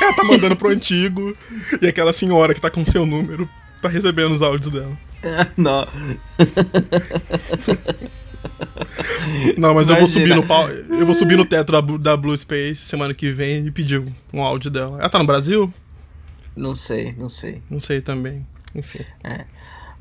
[0.00, 1.36] ela tá mandando pro antigo.
[1.82, 3.48] E aquela senhora que tá com seu número
[3.82, 4.96] tá recebendo os áudios dela.
[5.56, 5.86] Não.
[9.56, 10.68] Não, mas eu vou subir no pau.
[10.68, 14.02] Eu vou subir no teto da, Blue- da Blue Space semana que vem e pedir
[14.32, 14.98] um, áudio dela.
[14.98, 15.72] Ela tá no Brasil?
[16.56, 17.62] Não sei, não sei.
[17.70, 18.46] Não sei também.
[18.74, 19.00] Enfim.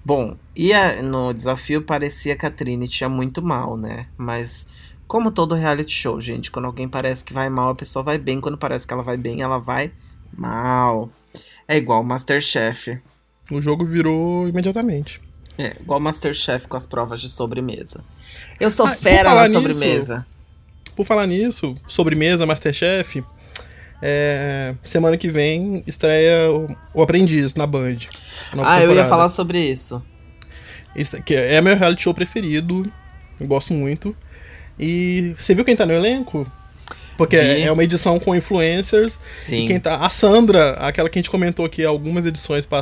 [0.04, 4.08] Bom, e a- no desafio parecia que a Trinity ia muito mal, né?
[4.18, 4.68] Mas,
[5.08, 8.40] como todo reality show, gente, quando alguém parece que vai mal, a pessoa vai bem.
[8.40, 9.92] Quando parece que ela vai bem, ela vai
[10.38, 11.10] mal.
[11.68, 13.00] É igual o Masterchef.
[13.52, 15.22] O jogo virou imediatamente.
[15.58, 18.04] É, igual o Masterchef com as provas de sobremesa.
[18.60, 20.26] Eu sou Ah, fera na nisso, sobremesa.
[20.96, 23.24] Por falar nisso, sobremesa, Masterchef.
[24.02, 27.98] é, semana que vem estreia o, o Aprendiz na Band.
[28.52, 29.10] a nova Ah, eu ia temporada.
[29.10, 30.02] falar sobre isso.
[30.96, 32.90] Esse que é meu reality show preferido.
[33.40, 34.16] Eu gosto muito.
[34.80, 36.50] E você viu quem tá no elenco?
[37.18, 37.62] Porque Vi.
[37.64, 39.18] é uma edição com influencers.
[39.36, 39.66] Sim.
[39.66, 39.98] E quem tá.
[39.98, 42.82] A Sandra, aquela que a gente comentou aqui algumas edições pra,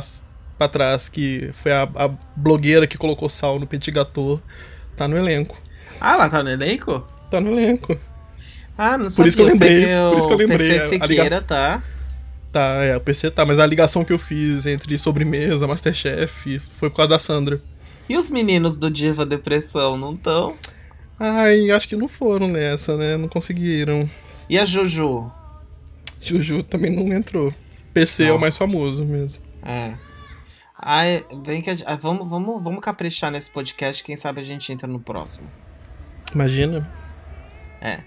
[0.58, 4.40] pra trás, que foi a, a blogueira que colocou sal no petit gâteau,
[4.96, 5.56] tá no elenco.
[6.00, 7.06] Ah, ela tá no elenco?
[7.30, 7.96] Tá no elenco.
[8.76, 9.28] Ah, não Por sabia.
[9.28, 11.40] isso que eu sei lembrei, que por isso que eu lembrei, PC a- a Siqueira
[11.42, 11.82] tá.
[12.52, 16.88] Tá, é, o PC tá, mas a ligação que eu fiz entre sobremesa, Masterchef, foi
[16.90, 17.60] por causa da Sandra.
[18.08, 20.54] E os meninos do Diva Depressão, não tão?
[21.18, 23.16] Ai, acho que não foram nessa, né?
[23.16, 24.08] Não conseguiram.
[24.48, 25.30] E a Juju?
[26.20, 27.52] Juju também não entrou.
[27.92, 28.36] PC é Não.
[28.36, 29.42] o mais famoso mesmo.
[29.64, 29.92] É.
[30.86, 34.70] Ai, vem que a, ah, vamos, vamos, vamos caprichar nesse podcast, quem sabe a gente
[34.70, 35.48] entra no próximo.
[36.34, 36.86] Imagina.
[37.80, 38.00] É.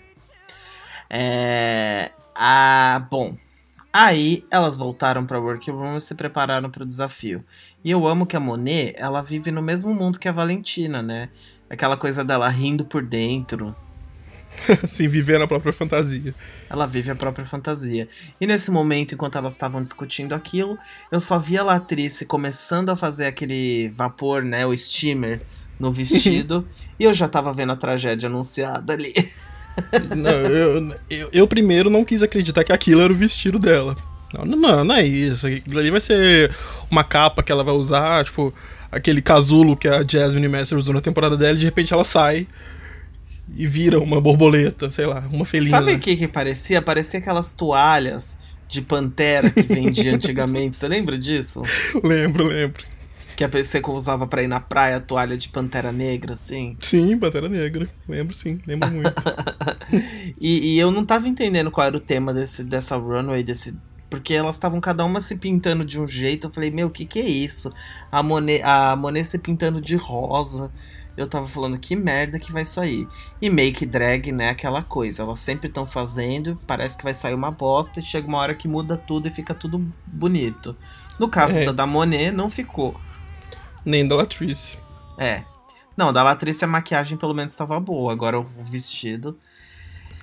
[1.09, 2.11] É.
[2.35, 3.35] Ah, bom.
[3.91, 7.43] Aí elas voltaram para workroom e se prepararam para o desafio.
[7.83, 11.29] E eu amo que a Monet, ela vive no mesmo mundo que a Valentina, né?
[11.67, 13.75] Aquela coisa dela rindo por dentro.
[14.87, 16.33] Sim, viver na própria fantasia.
[16.69, 18.07] Ela vive a própria fantasia.
[18.39, 20.77] E nesse momento, enquanto elas estavam discutindo aquilo,
[21.11, 24.65] eu só vi a Latrice começando a fazer aquele vapor, né?
[24.65, 25.41] O steamer
[25.79, 26.67] no vestido.
[26.99, 29.13] e eu já tava vendo a tragédia anunciada ali.
[30.15, 33.95] não, eu, eu, eu, primeiro não quis acreditar que aquilo era o vestido dela.
[34.33, 35.47] Não, não, não é isso.
[35.47, 36.53] Aquilo ali vai ser
[36.89, 38.53] uma capa que ela vai usar, tipo,
[38.91, 42.47] aquele casulo que a Jasmine Master usou na temporada dela, e de repente ela sai
[43.55, 45.69] e vira uma borboleta, sei lá, uma felina.
[45.69, 46.81] Sabe o que que parecia?
[46.81, 48.37] Parecia aquelas toalhas
[48.67, 50.77] de pantera que vendia antigamente.
[50.77, 51.63] Você lembra disso?
[52.03, 52.83] lembro, lembro
[53.37, 56.75] que a PC usava pra ir na praia, toalha de pantera negra, assim.
[56.81, 57.87] Sim, pantera negra.
[58.09, 59.13] Lembro sim, lembro muito.
[60.41, 63.77] e, e, eu não tava entendendo qual era o tema desse, dessa runway, desse.
[64.09, 66.47] Porque elas estavam cada uma se pintando de um jeito.
[66.47, 67.71] Eu falei, meu, o que, que é isso?
[68.11, 70.71] A Monet, a Monet se pintando de rosa.
[71.17, 73.07] Eu tava falando, que merda que vai sair.
[73.41, 74.49] E make drag, né?
[74.49, 75.23] Aquela coisa.
[75.23, 78.67] Elas sempre estão fazendo, parece que vai sair uma bosta, e chega uma hora que
[78.67, 80.77] muda tudo e fica tudo bonito.
[81.17, 81.65] No caso é.
[81.65, 82.95] da, da Monet, não ficou.
[83.83, 84.77] Nem da Latrice.
[85.17, 85.43] É.
[85.97, 89.35] Não, da Latrice a maquiagem pelo menos estava boa, agora o vestido.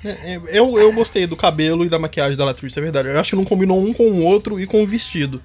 [0.04, 3.08] É, é, eu, eu gostei do cabelo e da maquiagem da Latrice, é verdade.
[3.08, 5.42] Eu acho que não combinou um com o outro e com o vestido.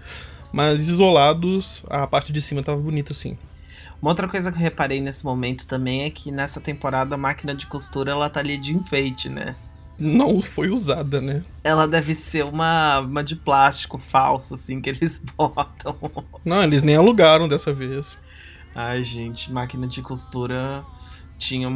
[0.52, 3.38] Mas isolados, a parte de cima tava bonita assim.
[4.02, 7.54] Uma outra coisa que eu reparei nesse momento também é que nessa temporada a máquina
[7.54, 9.56] de costura ela tá ali de enfeite, né?
[10.00, 11.44] Não foi usada, né?
[11.62, 15.98] Ela deve ser uma, uma de plástico falso, assim, que eles botam.
[16.46, 18.18] Não, eles nem alugaram dessa vez.
[18.74, 20.86] Ai, gente, máquina de costura
[21.38, 21.68] tinha.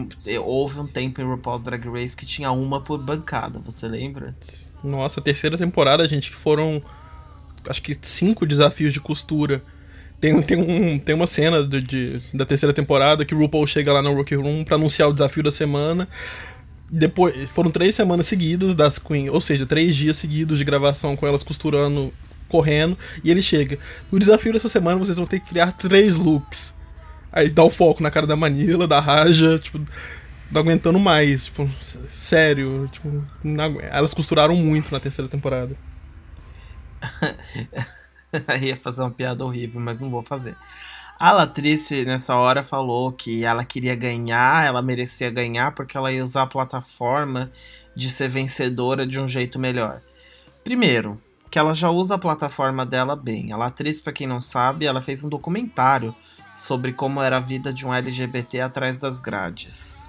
[0.41, 4.33] Houve um tempo em RuPaul's Drag Race que tinha uma por bancada, você lembra?
[4.81, 6.81] Nossa, terceira temporada, gente, que foram.
[7.67, 9.63] Acho que cinco desafios de costura.
[10.23, 13.91] Tem, tem, um, tem uma cena de, de, da terceira temporada que o RuPaul chega
[13.91, 16.07] lá no Rookie Room pra anunciar o desafio da semana
[16.89, 21.27] depois foram três semanas seguidas das Queen, ou seja, três dias seguidos de gravação com
[21.27, 22.13] elas costurando,
[22.47, 23.77] correndo, e ele chega.
[24.09, 26.73] No desafio dessa semana vocês vão ter que criar três looks.
[27.29, 29.81] Aí dá o foco na cara da Manila, da Raja, tipo,
[30.49, 31.69] não aguentando mais, tipo,
[32.07, 35.75] sério, tipo, não, elas costuraram muito na terceira temporada.
[38.47, 40.55] Aí ia fazer uma piada horrível, mas não vou fazer.
[41.19, 46.23] A Latrice, nessa hora, falou que ela queria ganhar, ela merecia ganhar, porque ela ia
[46.23, 47.51] usar a plataforma
[47.95, 50.01] de ser vencedora de um jeito melhor.
[50.63, 53.51] Primeiro, que ela já usa a plataforma dela bem.
[53.53, 56.13] A Latrice, para quem não sabe, ela fez um documentário
[56.53, 60.03] sobre como era a vida de um LGBT atrás das grades.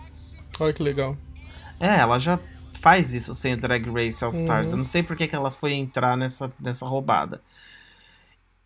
[0.58, 1.16] Olha que legal.
[1.78, 2.38] É, ela já
[2.80, 4.68] faz isso sem o Drag Race All Stars.
[4.68, 4.72] Uhum.
[4.74, 7.42] Eu não sei por que, que ela foi entrar nessa, nessa roubada.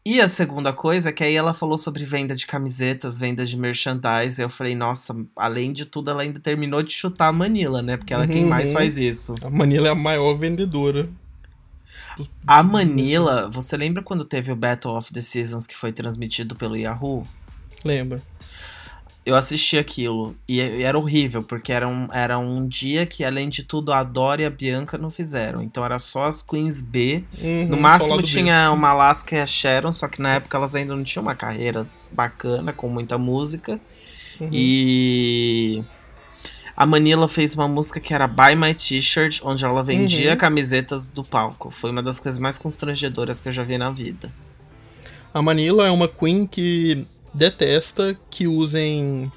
[0.08, 3.58] E a segunda coisa é que aí ela falou sobre venda de camisetas, venda de
[3.58, 4.40] merchandise.
[4.40, 7.98] Eu falei, nossa, além de tudo, ela ainda terminou de chutar a Manila, né?
[7.98, 8.72] Porque ela é quem mais uhum.
[8.72, 9.34] faz isso.
[9.42, 11.10] A Manila é a maior vendedora.
[12.46, 16.74] A Manila, você lembra quando teve o Battle of the Seasons que foi transmitido pelo
[16.74, 17.26] Yahoo?
[17.84, 18.22] Lembra
[19.28, 23.62] eu assisti aquilo e, era horrível, porque era um, era um dia que, além de
[23.62, 25.60] tudo, a Dora e a Bianca não fizeram.
[25.60, 27.22] Então era só as Queens B.
[27.38, 28.74] Uhum, no máximo tinha B.
[28.74, 31.86] uma Alaska e a Sharon, só que na época elas ainda não tinham uma carreira
[32.10, 33.78] bacana, com muita música.
[34.40, 34.48] Uhum.
[34.50, 35.84] E.
[36.74, 40.38] A Manila fez uma música que era Buy My T-shirt, onde ela vendia uhum.
[40.38, 41.70] camisetas do palco.
[41.70, 44.32] Foi uma das coisas mais constrangedoras que eu já vi na vida.
[45.34, 47.06] A Manila é uma queen que
[47.38, 49.30] detesta que usem.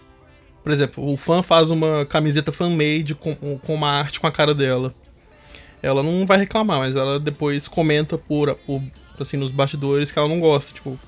[0.63, 4.53] Por exemplo, o fã faz uma camiseta fan-made com, com uma arte com a cara
[4.53, 4.93] dela.
[5.81, 8.81] Ela não vai reclamar, mas ela depois comenta por, por
[9.19, 10.71] assim, nos bastidores que ela não gosta.
[10.73, 10.99] Tipo,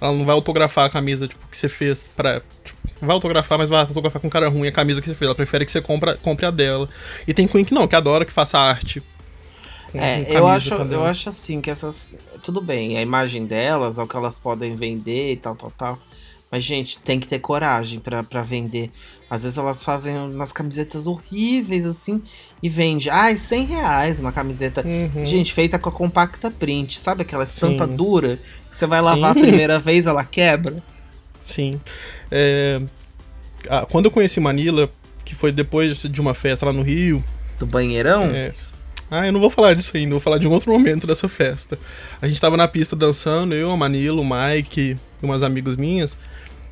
[0.00, 2.42] ela não vai autografar a camisa tipo, que você fez pra.
[2.62, 5.26] Tipo, vai autografar, mas vai autografar com cara ruim a camisa que você fez.
[5.26, 6.88] Ela prefere que você compra, compre a dela.
[7.26, 9.02] E tem Queen que não, que adora que faça arte.
[9.90, 12.10] Com, é, com eu acho, eu acho assim que essas.
[12.42, 15.98] Tudo bem, a imagem delas, é o que elas podem vender e tal, tal, tal.
[16.50, 18.90] Mas, gente, tem que ter coragem para vender.
[19.28, 22.22] Às vezes elas fazem umas camisetas horríveis, assim,
[22.62, 23.10] e vende.
[23.10, 24.82] Ai, 100 reais uma camiseta.
[24.82, 25.26] Uhum.
[25.26, 26.98] Gente, feita com a compacta print.
[26.98, 27.96] Sabe aquela estampa Sim.
[27.96, 28.38] dura?
[28.70, 29.40] Que você vai lavar Sim.
[29.40, 30.82] a primeira vez, ela quebra?
[31.40, 31.78] Sim.
[32.30, 32.80] É...
[33.90, 34.90] quando eu conheci Manila,
[35.24, 37.22] que foi depois de uma festa lá no Rio.
[37.58, 38.24] Do banheirão?
[38.24, 38.54] É...
[39.10, 41.78] Ah, eu não vou falar disso ainda, vou falar de um outro momento dessa festa.
[42.20, 46.16] A gente tava na pista dançando, eu, a Manilo, o Mike e umas amigas minhas.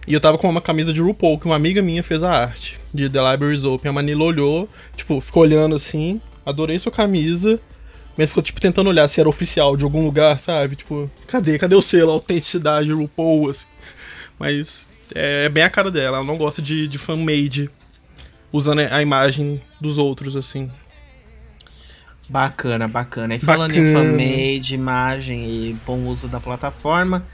[0.07, 2.79] E eu tava com uma camisa de RuPaul, que uma amiga minha fez a arte,
[2.95, 3.91] de The Libraries Open.
[3.91, 7.61] A Manila olhou, tipo, ficou olhando assim, adorei sua camisa,
[8.17, 10.77] mas ficou, tipo, tentando olhar se era oficial de algum lugar, sabe?
[10.77, 11.59] Tipo, cadê?
[11.59, 13.67] Cadê o selo, a autenticidade RuPaul, assim?
[14.39, 17.69] Mas é, é bem a cara dela, ela não gosta de, de fan-made,
[18.53, 20.71] usando a imagem dos outros, assim.
[22.29, 23.35] Bacana, bacana.
[23.35, 23.89] E falando Bacana.
[23.89, 27.25] em fan-made, imagem e bom uso da plataforma,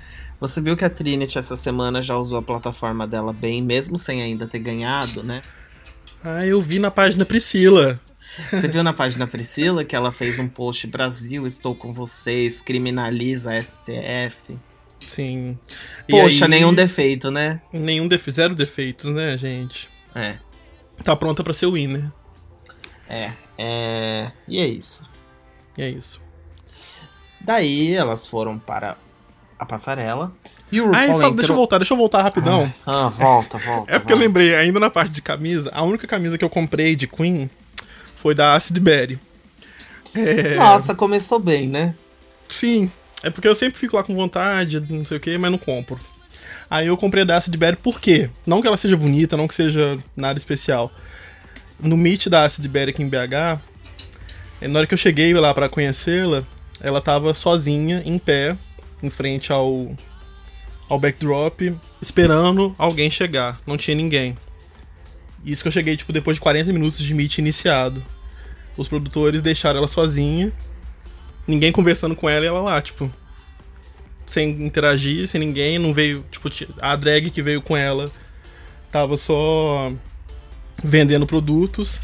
[0.42, 4.20] você viu que a Trinity essa semana já usou a plataforma dela bem, mesmo sem
[4.20, 5.40] ainda ter ganhado, né?
[6.24, 7.98] Ah, eu vi na página Priscila.
[8.50, 13.52] Você viu na página Priscila que ela fez um post Brasil, estou com vocês, criminaliza
[13.52, 14.58] a STF.
[14.98, 15.58] Sim.
[16.08, 17.60] Poxa, aí, nenhum defeito, né?
[17.72, 18.30] Nenhum defe...
[18.30, 19.88] Zero defeitos, né, gente?
[20.14, 20.38] É,
[21.04, 22.10] Tá pronta pra ser winner.
[23.08, 24.32] é, é.
[24.48, 25.08] E é isso.
[25.76, 26.20] E é isso.
[27.40, 28.96] Daí elas foram para
[29.62, 30.32] a passarela.
[30.70, 31.34] E o Ai, RuPaul fala- entrou...
[31.34, 32.72] deixa eu voltar, deixa eu voltar rapidão.
[32.86, 33.90] Ah, volta, volta.
[33.92, 34.26] É porque eu vai.
[34.26, 37.50] lembrei, ainda na parte de camisa, a única camisa que eu comprei de Queen
[38.16, 39.18] foi da Acid Berry.
[40.14, 41.94] É, Nossa, começou bem, né?
[42.48, 42.90] Sim,
[43.22, 45.98] é porque eu sempre fico lá com vontade, não sei o que, mas não compro.
[46.70, 48.30] Aí eu comprei da Acid Berry por quê?
[48.46, 50.90] Não que ela seja bonita, não que seja nada especial.
[51.78, 53.58] No Meet da Acid Berry aqui em BH,
[54.60, 56.44] eh, na hora que eu cheguei lá pra conhecê-la,
[56.80, 58.56] ela tava sozinha, em pé,
[59.02, 59.94] em frente ao,
[60.88, 63.60] ao backdrop, esperando alguém chegar.
[63.66, 64.36] Não tinha ninguém.
[65.44, 68.02] Isso que eu cheguei, tipo, depois de 40 minutos de Meet iniciado.
[68.76, 70.52] Os produtores deixaram ela sozinha,
[71.46, 73.10] ninguém conversando com ela e ela lá, tipo,
[74.26, 78.10] sem interagir, sem ninguém, não veio, tipo, ti- a drag que veio com ela
[78.90, 79.92] tava só
[80.82, 82.00] vendendo produtos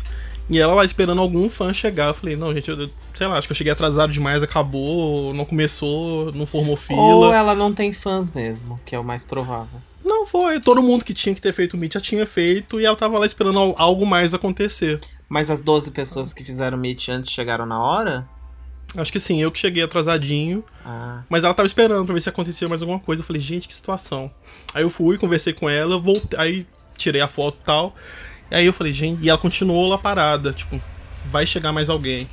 [0.50, 2.08] e ela lá esperando algum fã chegar.
[2.08, 5.44] Eu falei, não, gente, eu, sei lá, acho que eu cheguei atrasado demais, acabou, não
[5.44, 7.00] começou, não formou fila.
[7.00, 9.80] Ou ela não tem fãs mesmo, que é o mais provável.
[10.04, 12.86] Não foi, todo mundo que tinha que ter feito o meet já tinha feito e
[12.86, 15.00] ela tava lá esperando al- algo mais acontecer.
[15.28, 18.26] Mas as 12 pessoas que fizeram meet antes chegaram na hora?
[18.96, 20.64] Acho que sim, eu que cheguei atrasadinho.
[20.82, 23.20] Ah, Mas ela tava esperando pra ver se acontecia mais alguma coisa.
[23.20, 24.30] Eu falei, gente, que situação.
[24.74, 27.94] Aí eu fui, conversei com ela, voltei, aí tirei a foto e tal.
[28.50, 30.80] E aí eu falei, gente, e ela continuou lá parada, tipo,
[31.30, 32.28] vai chegar mais alguém.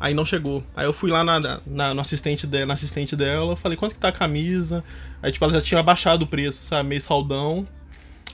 [0.00, 0.64] Aí não chegou.
[0.74, 4.00] Aí eu fui lá na, na, no assistente dela, na assistente dela, falei, quanto que
[4.00, 4.82] tá a camisa?
[5.22, 6.88] Aí, tipo, ela já tinha abaixado o preço, sabe?
[6.88, 7.66] Meio saldão.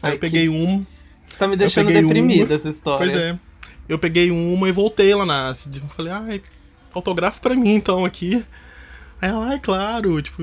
[0.02, 0.86] Aí Ai, eu peguei um.
[1.28, 2.54] você tá me deixando deprimida uma.
[2.54, 3.06] essa história.
[3.06, 3.38] Pois é.
[3.88, 5.82] Eu peguei uma e voltei lá na Acid.
[5.94, 6.42] Falei, ai,
[6.92, 8.44] autógrafo pra mim então aqui.
[9.20, 10.42] Aí ela, ai, claro, tipo,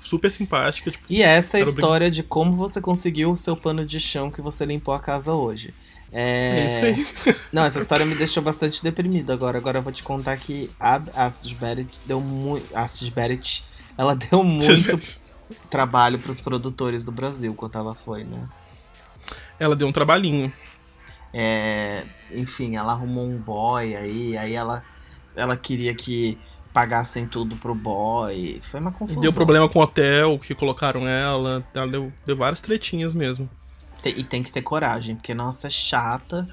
[0.00, 3.84] super simpática, tipo, E essa é a história de como você conseguiu o seu pano
[3.84, 5.74] de chão que você limpou a casa hoje.
[6.12, 6.60] É...
[6.60, 6.84] é isso
[7.28, 7.36] aí.
[7.52, 9.58] Não, essa história me deixou bastante deprimida agora.
[9.58, 12.76] Agora eu vou te contar que a Acid Barrett deu muito.
[12.76, 13.64] Acid Barrett,
[13.96, 15.20] ela deu muito
[15.68, 18.48] trabalho pros produtores do Brasil quando ela foi, né?
[19.58, 20.52] Ela deu um trabalhinho.
[21.32, 24.82] É, enfim, ela arrumou um boy aí, aí ela,
[25.36, 26.36] ela queria que
[26.72, 28.60] pagassem tudo pro boy.
[28.70, 29.20] Foi uma confusão.
[29.20, 31.64] Deu problema com o hotel que colocaram ela.
[31.74, 33.48] Ela deu, deu várias tretinhas mesmo.
[34.04, 36.48] E tem que ter coragem, porque nossa, é chata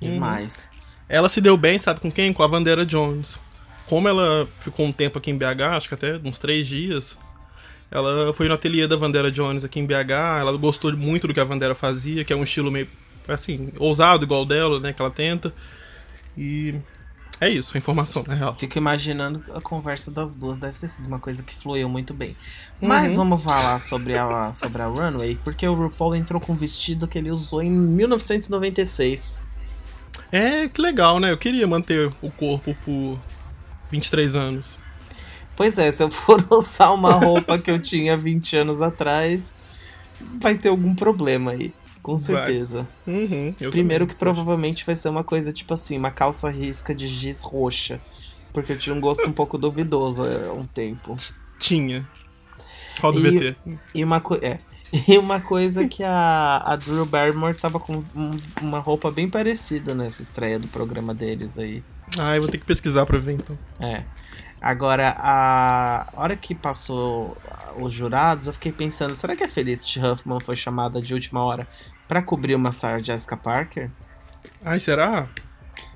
[0.00, 0.10] Uhum.
[0.10, 0.68] demais.
[1.08, 2.32] Ela se deu bem, sabe com quem?
[2.32, 3.38] Com a Vandera Jones.
[3.86, 7.18] Como ela ficou um tempo aqui em BH, acho que até uns três dias,
[7.90, 11.40] ela foi no ateliê da Vandera Jones aqui em BH, ela gostou muito do que
[11.40, 12.88] a Vandera fazia, que é um estilo meio,
[13.28, 15.52] assim, ousado igual o dela, né, que ela tenta.
[16.36, 16.74] E
[17.42, 18.54] é isso, a informação, na real.
[18.56, 22.36] Fico imaginando a conversa das duas, deve ter sido uma coisa que fluiu muito bem.
[22.80, 23.18] Mas Uhum.
[23.18, 27.18] vamos falar sobre a, sobre a Runway, porque o RuPaul entrou com um vestido que
[27.18, 29.42] ele usou em 1996.
[30.30, 31.30] É, que legal, né?
[31.30, 33.18] Eu queria manter o corpo por
[33.90, 34.78] 23 anos.
[35.56, 39.54] Pois é, se eu for usar uma roupa que eu tinha 20 anos atrás,
[40.40, 41.72] vai ter algum problema aí,
[42.02, 42.86] com certeza.
[43.06, 47.42] Uhum, Primeiro que provavelmente vai ser uma coisa tipo assim, uma calça risca de giz
[47.42, 48.00] roxa.
[48.52, 51.16] Porque eu tinha um gosto um pouco duvidoso há um tempo.
[51.58, 52.06] Tinha.
[53.00, 53.56] Roda o E- VT.
[53.94, 54.58] E uma, é.
[55.08, 58.30] e uma coisa que a, a Drew Barrymore tava com um-
[58.60, 61.82] uma roupa bem parecida nessa estreia do programa deles aí.
[62.18, 63.56] Ah, eu vou ter que pesquisar pra ver então.
[63.80, 64.02] É.
[64.60, 67.36] Agora, a hora que passou
[67.78, 71.66] os jurados, eu fiquei pensando, será que a Felicity Huffman foi chamada de última hora
[72.12, 73.90] pra cobrir uma Sarah Jessica Parker?
[74.62, 75.28] Ai, será?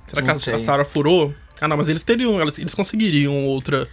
[0.07, 0.55] Será que Não a- sei.
[0.55, 1.35] a Sarah furou?
[1.61, 3.87] Ah, não, mas eles teriam, eles, conseguiriam outra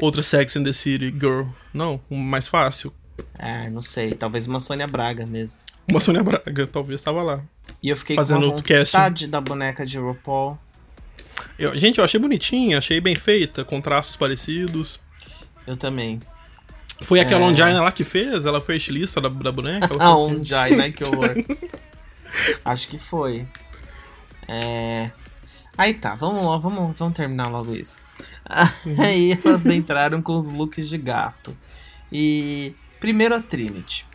[0.00, 1.42] outra Sex and the City girl.
[1.72, 2.92] Não, um mais fácil.
[3.38, 5.58] É, não sei, talvez uma Sônia Braga mesmo.
[5.90, 7.40] Uma Sônia Braga, talvez tava lá.
[7.82, 8.96] E eu fiquei Fazendo com uma casting.
[8.96, 10.56] vontade da boneca de RuPaul.
[11.58, 15.00] Eu, gente, eu achei bonitinha, achei bem feita, com traços parecidos.
[15.66, 16.20] Eu também.
[17.02, 17.44] Foi aquela é...
[17.44, 18.44] Onjaina lá que fez?
[18.44, 19.88] Ela foi estilista da, da boneca?
[19.98, 21.34] A Onjaina, que horror.
[22.64, 23.46] Acho que foi.
[24.48, 25.10] É...
[25.76, 28.00] Aí tá, vamos lá, vamos, vamos terminar logo isso.
[28.98, 31.56] Aí elas entraram com os looks de gato.
[32.12, 34.06] E primeiro a Trinity.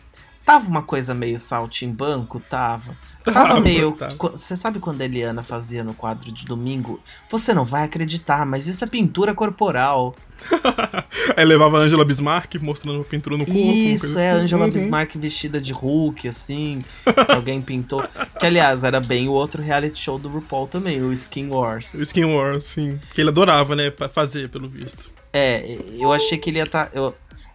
[0.44, 2.96] Tava uma coisa meio saltimbanco, tava.
[3.24, 3.96] Tava meio.
[4.32, 7.00] Você sabe quando a Eliana fazia no quadro de domingo?
[7.28, 10.14] Você não vai acreditar, mas isso é pintura corporal.
[11.36, 13.60] Aí levava a Angela Bismarck mostrando a pintura no corpo.
[13.60, 14.44] Isso, é, a assim.
[14.44, 14.72] Angela uhum.
[14.72, 18.02] Bismarck vestida de Hulk, assim, que alguém pintou.
[18.38, 21.94] Que, aliás, era bem o outro reality show do RuPaul também, o Skin Wars.
[21.94, 22.98] O Skin Wars, sim.
[23.14, 25.10] Que ele adorava, né, fazer, pelo visto.
[25.32, 26.86] É, eu achei que ele ia estar...
[26.86, 27.14] Tá, eu,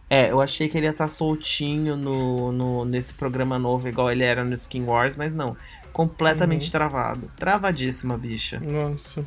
[0.10, 4.12] é, eu achei que ele ia estar tá soltinho no, no, nesse programa novo, igual
[4.12, 5.58] ele era no Skin Wars, mas não.
[5.92, 6.72] Completamente uhum.
[6.72, 7.32] travado.
[7.38, 8.60] Travadíssima, bicha.
[8.60, 9.26] Nossa.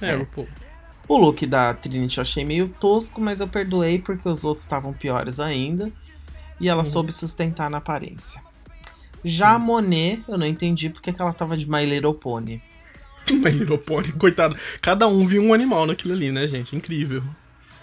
[0.00, 0.24] É, é.
[0.24, 0.46] Pô.
[1.08, 4.92] O look da Trinity eu achei meio tosco, mas eu perdoei porque os outros estavam
[4.92, 5.90] piores ainda.
[6.60, 6.90] E ela uhum.
[6.90, 8.40] soube sustentar na aparência.
[9.24, 12.62] Já a Monet, eu não entendi porque que ela tava de My Little Pony.
[13.28, 14.56] My Little Pony, coitado.
[14.80, 16.76] Cada um viu um animal naquilo ali, né, gente?
[16.76, 17.22] Incrível.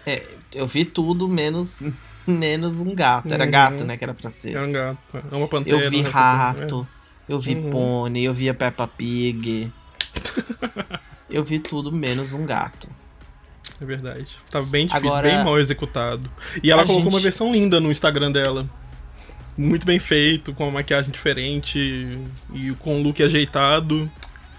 [0.07, 0.23] É,
[0.55, 1.81] eu vi tudo menos
[2.25, 3.33] menos um gato.
[3.33, 3.51] Era uhum.
[3.51, 4.55] gato, né, que era pra ser.
[4.55, 4.97] Era um gato.
[5.31, 5.83] É uma pantera.
[5.83, 6.87] Eu vi né, rato,
[7.27, 7.33] é.
[7.33, 7.69] eu vi uhum.
[7.69, 9.71] pônei, eu vi a Peppa Pig.
[11.29, 12.87] eu vi tudo menos um gato.
[13.81, 14.27] É verdade.
[14.49, 16.29] Tava bem difícil, Agora, bem mal executado.
[16.63, 17.13] E ela colocou gente...
[17.13, 18.67] uma versão linda no Instagram dela.
[19.57, 21.79] Muito bem feito, com uma maquiagem diferente
[22.53, 24.09] e com o look ajeitado.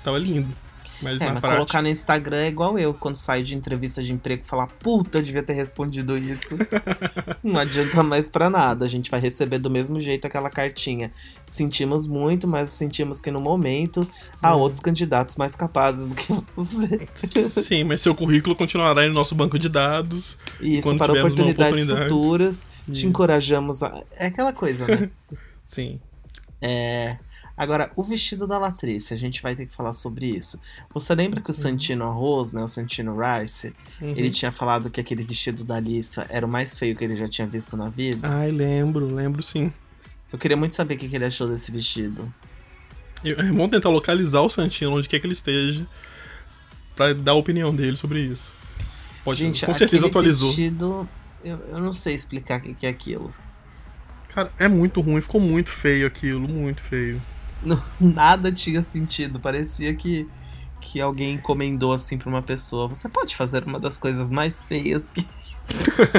[0.05, 0.55] Tava lindo.
[1.01, 4.45] Mas, é, mas colocar no Instagram é igual eu, quando saio de entrevista de emprego,
[4.45, 6.57] falar, puta, eu devia ter respondido isso.
[7.43, 8.85] não adianta mais pra nada.
[8.85, 11.11] A gente vai receber do mesmo jeito aquela cartinha.
[11.47, 14.07] Sentimos muito, mas sentimos que no momento
[14.43, 14.61] há hum.
[14.61, 17.07] outros candidatos mais capazes do que você.
[17.63, 20.37] Sim, mas seu currículo continuará no nosso banco de dados.
[20.61, 22.67] Isso, para oportunidades futuras.
[22.89, 23.01] Isso.
[23.01, 24.03] Te encorajamos a.
[24.17, 25.11] É aquela coisa, né?
[25.63, 26.01] Sim.
[26.61, 27.19] É.
[27.59, 30.61] Agora, o vestido da Latrice, a gente vai ter que falar sobre isso.
[30.95, 31.61] Você lembra que o uhum.
[31.61, 34.11] Santino Arroz, né, o Santino Rice, uhum.
[34.11, 37.29] ele tinha falado que aquele vestido da Alissa era o mais feio que ele já
[37.29, 38.29] tinha visto na vida?
[38.29, 39.73] Ai, lembro, lembro sim.
[40.33, 42.33] Eu queria muito saber o que ele achou desse vestido.
[43.25, 45.85] Eu, vamos tentar localizar o Santino onde quer que ele esteja
[46.95, 48.55] para dar a opinião dele sobre isso.
[49.25, 50.49] Pode, Gente, com certeza atualizou.
[50.49, 51.09] vestido,
[51.45, 53.35] eu, eu não sei explicar o que, que é aquilo.
[54.29, 57.21] Cara, é muito ruim, ficou muito feio aquilo, muito feio.
[57.63, 59.41] Não, nada tinha sentido.
[59.41, 60.27] Parecia que,
[60.81, 62.89] que alguém encomendou assim pra uma pessoa.
[62.89, 65.27] Você pode fazer uma das coisas mais feias que.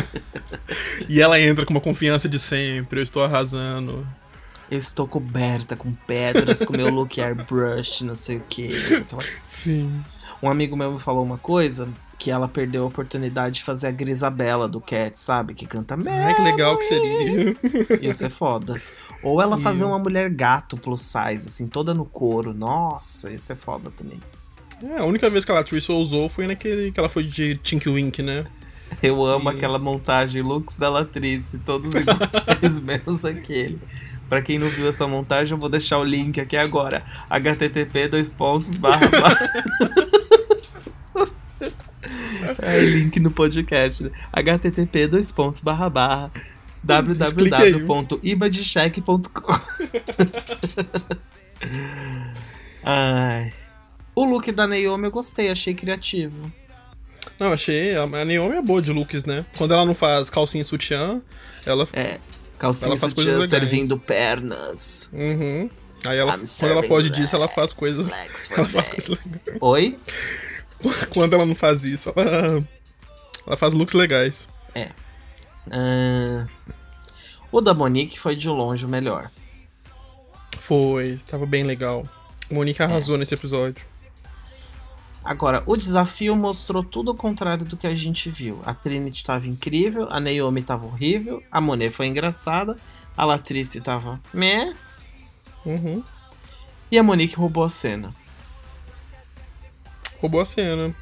[1.10, 3.00] e ela entra com uma confiança de sempre.
[3.00, 4.08] Eu estou arrasando.
[4.70, 8.70] Eu estou coberta com pedras, com meu look airbrush, não sei o que.
[9.44, 10.04] Sim.
[10.44, 13.91] Um amigo meu me falou uma coisa que ela perdeu a oportunidade de fazer a
[13.91, 15.53] Grisabela do Cat, sabe?
[15.53, 17.55] Que canta Ai, que legal que seria.
[18.01, 18.80] Isso é foda.
[19.24, 22.53] Ou ela fazer uma mulher gato plus size, assim, toda no couro.
[22.53, 24.20] Nossa, isso é foda também.
[24.84, 27.88] É, a única vez que ela Triss usou foi naquele que ela foi de Tink
[27.88, 28.45] Wink, né?
[29.01, 29.55] Eu amo e...
[29.55, 33.80] aquela montagem looks da Latrice, todos iguais, menos aquele.
[34.28, 37.01] Pra quem não viu essa montagem, eu vou deixar o link aqui agora.
[37.30, 39.49] http dois pontos barra barra.
[42.62, 44.04] É, link no podcast.
[44.04, 44.12] Né?
[44.34, 46.32] http dois pontos barra barra
[46.84, 49.60] www.ibadecheck.com
[52.84, 53.54] Ai.
[54.16, 56.52] O look da Naomi eu gostei, achei criativo.
[57.39, 57.95] Não, achei.
[57.95, 59.45] A Naomi é boa de looks, né?
[59.58, 61.22] Quando ela não faz calcinha e sutiã,
[61.66, 61.88] ela.
[61.93, 62.20] É,
[62.58, 65.10] calcinha e sutiã servindo pernas.
[65.14, 65.70] Uhum.
[66.06, 68.08] Aí ela, quando ela foge disso, ela faz coisas.
[68.56, 69.58] Ela faz coisas legais.
[69.60, 70.00] Oi?
[71.12, 72.66] Quando ela não faz isso, ela,
[73.46, 74.48] ela faz looks legais.
[74.74, 74.92] É.
[75.68, 76.48] Uh,
[77.52, 79.30] o da Monique foi de longe o melhor.
[80.62, 82.08] Foi, estava bem legal.
[82.52, 83.20] Monique arrasou é.
[83.20, 83.84] nesse episódio.
[85.24, 88.62] Agora, o desafio mostrou tudo o contrário do que a gente viu.
[88.66, 92.78] A Trinity estava incrível, a Naomi estava horrível, a Monet foi engraçada,
[93.16, 94.74] a Latrice estava meh.
[95.66, 96.04] Uhum.
[96.90, 98.14] E a Monique roubou a cena.
[100.20, 100.93] Roubou a cena.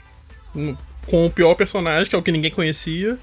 [1.05, 3.17] Com o pior personagem, que é o que ninguém conhecia.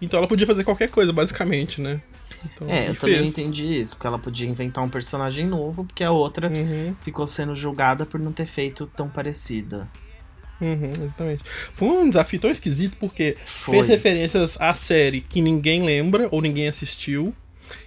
[0.00, 2.00] Então ela podia fazer qualquer coisa, basicamente, né?
[2.44, 3.14] Então, é, eu fez.
[3.14, 6.94] também entendi isso, porque ela podia inventar um personagem novo, porque a outra uhum.
[7.02, 9.88] ficou sendo julgada por não ter feito tão parecida.
[10.60, 11.44] Uhum, exatamente.
[11.72, 13.76] Foi um desafio tão esquisito porque Foi.
[13.76, 17.34] fez referências à série que ninguém lembra ou ninguém assistiu.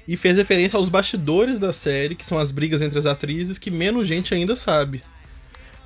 [0.07, 3.71] E fez referência aos bastidores da série, que são as brigas entre as atrizes, que
[3.71, 5.01] menos gente ainda sabe.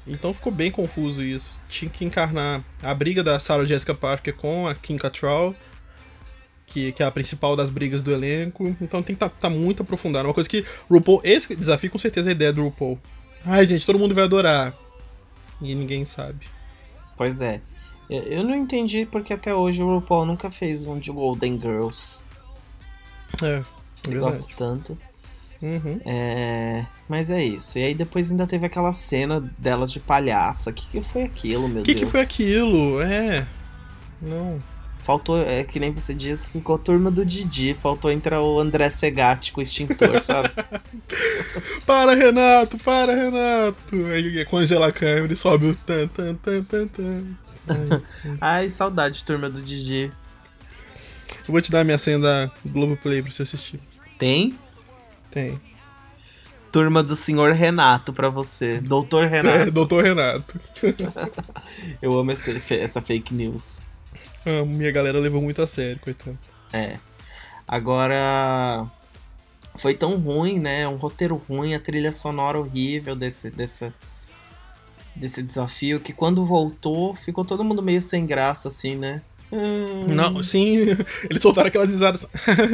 [0.06, 1.60] Então ficou bem confuso isso.
[1.70, 5.56] Tinha que encarnar a briga da Sarah Jessica Parker com a Kim Cattrall,
[6.68, 8.76] que, que é a principal das brigas do elenco.
[8.82, 10.28] Então tem que estar tá, tá muito aprofundado.
[10.28, 12.99] Uma coisa que RuPaul, esse desafio com certeza é a ideia do RuPaul.
[13.45, 14.74] Ai, gente, todo mundo vai adorar.
[15.62, 16.45] E ninguém sabe.
[17.16, 17.62] Pois é.
[18.10, 22.20] Eu não entendi porque até hoje o RuPaul nunca fez um de Golden Girls.
[23.41, 23.64] É,
[24.10, 24.97] eu gosto tanto.
[25.64, 26.01] Uhum.
[26.05, 26.86] É...
[27.07, 27.80] Mas é isso.
[27.80, 30.70] E aí depois ainda teve aquela cena delas de palhaça.
[30.70, 32.03] O que, que foi aquilo, meu que Deus?
[32.03, 33.01] O que foi aquilo?
[33.01, 33.47] É.
[34.22, 34.59] Não.
[34.99, 37.76] Faltou, é que nem você disse, ficou a turma do Didi.
[37.82, 40.49] Faltou entrar o André Segatti com o extintor, sabe?
[41.86, 42.78] para, Renato!
[42.78, 44.05] Para, Renato!
[44.14, 47.26] Aí congela a câmera e sobe o tan, tan, tan, tan, tan.
[48.39, 50.11] Ai, saudade, turma do Didi.
[51.47, 53.80] Eu vou te dar a minha senha da Globoplay pra você assistir.
[54.18, 54.57] Tem?
[55.34, 55.59] Tem.
[56.71, 58.79] Turma do Senhor Renato pra você.
[58.79, 59.57] Doutor Renato.
[59.57, 60.59] É, Doutor Renato.
[62.01, 63.81] Eu amo esse, essa fake news.
[64.45, 66.38] Amo, minha galera levou muito a sério, coitado.
[66.71, 66.97] É.
[67.67, 68.88] Agora.
[69.75, 70.88] Foi tão ruim, né?
[70.88, 73.91] Um roteiro ruim, a trilha sonora horrível desse, desse,
[75.15, 79.23] desse desafio, que quando voltou, ficou todo mundo meio sem graça, assim, né?
[79.56, 80.08] Hum.
[80.08, 80.78] Não, sim,
[81.30, 82.26] eles soltaram aquelas risadas.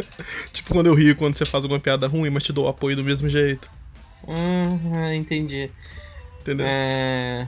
[0.53, 3.03] tipo quando eu rio quando você faz alguma piada ruim, mas te dou apoio do
[3.03, 3.69] mesmo jeito.
[4.25, 5.69] Hum, entendi.
[6.39, 6.65] Entendeu?
[6.69, 7.45] É...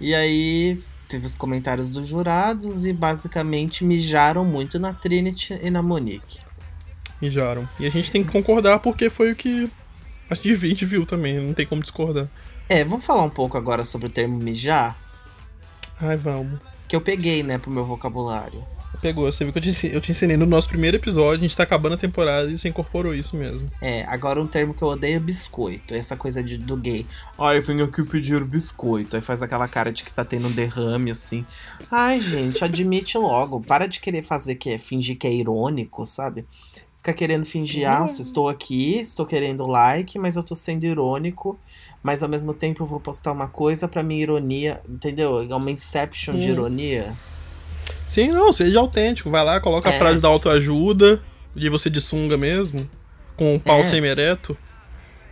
[0.00, 5.82] E aí teve os comentários dos jurados e basicamente mijaram muito na Trinity e na
[5.82, 6.38] Monique.
[7.20, 7.68] Mijaram.
[7.80, 9.68] E a gente tem que concordar porque foi o que
[10.30, 12.28] a gente viu também, não tem como discordar.
[12.68, 14.96] É, vamos falar um pouco agora sobre o termo mijar?
[16.00, 16.60] Ai, vamos
[16.90, 18.64] que eu peguei, né, pro meu vocabulário.
[19.00, 21.56] Pegou, você viu que eu te, eu te ensinei no nosso primeiro episódio, a gente
[21.56, 23.70] tá acabando a temporada e você incorporou isso mesmo.
[23.80, 25.94] É, agora um termo que eu odeio é biscoito.
[25.94, 27.06] Essa coisa de, do gay.
[27.38, 29.14] Ai, vem aqui pedir biscoito.
[29.14, 31.46] Aí faz aquela cara de que tá tendo um derrame, assim.
[31.88, 33.60] Ai, gente, admite logo.
[33.60, 36.44] Para de querer fazer que é fingir que é irônico, sabe?
[36.96, 41.58] Fica querendo fingir, ah, estou aqui, estou querendo like, mas eu tô sendo irônico
[42.02, 45.46] mas ao mesmo tempo eu vou postar uma coisa para minha ironia, entendeu?
[45.48, 47.14] É uma inception de ironia.
[48.06, 49.30] Sim, não, seja autêntico.
[49.30, 49.94] Vai lá, coloca é.
[49.94, 51.22] a frase da autoajuda,
[51.54, 52.88] e você de sunga mesmo,
[53.36, 53.84] com um pau é.
[53.84, 54.56] semi-ereto.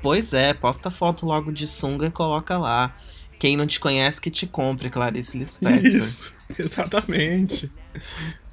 [0.02, 2.94] Pois é, posta foto logo de sunga e coloca lá.
[3.38, 5.84] Quem não te conhece que te compre, Clarice Lispector.
[5.84, 7.70] Isso, exatamente.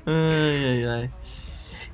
[0.05, 1.11] ai, ai, ai.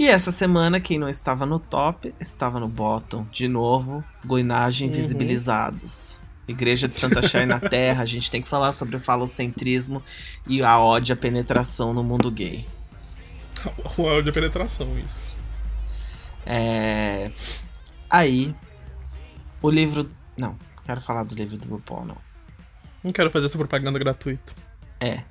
[0.01, 3.23] E essa semana, quem não estava no top, estava no bottom.
[3.31, 4.95] De novo, Goinagem uhum.
[4.95, 6.17] Visibilizados.
[6.47, 10.01] Igreja de Santa Chay na Terra, a gente tem que falar sobre o falocentrismo
[10.47, 12.65] e a ódio à penetração no mundo gay.
[13.95, 15.35] O ódio à penetração, isso.
[16.47, 17.29] É...
[18.09, 18.55] Aí,
[19.61, 20.09] o livro...
[20.35, 22.17] Não, quero falar do livro do RuPaul, não.
[23.03, 24.51] Não quero fazer essa propaganda gratuita.
[24.99, 25.21] É,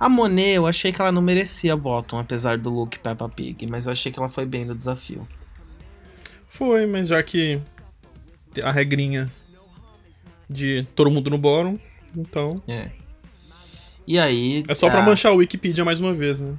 [0.00, 3.84] a Monet, eu achei que ela não merecia bottom, apesar do look Peppa Pig, mas
[3.84, 5.28] eu achei que ela foi bem no desafio.
[6.48, 7.60] Foi, mas já que
[8.62, 9.30] a regrinha
[10.48, 11.78] de todo mundo no bottom,
[12.16, 12.50] então.
[12.66, 12.90] É.
[14.06, 14.62] E aí.
[14.66, 14.90] É só a...
[14.90, 16.56] pra manchar o Wikipedia mais uma vez, né?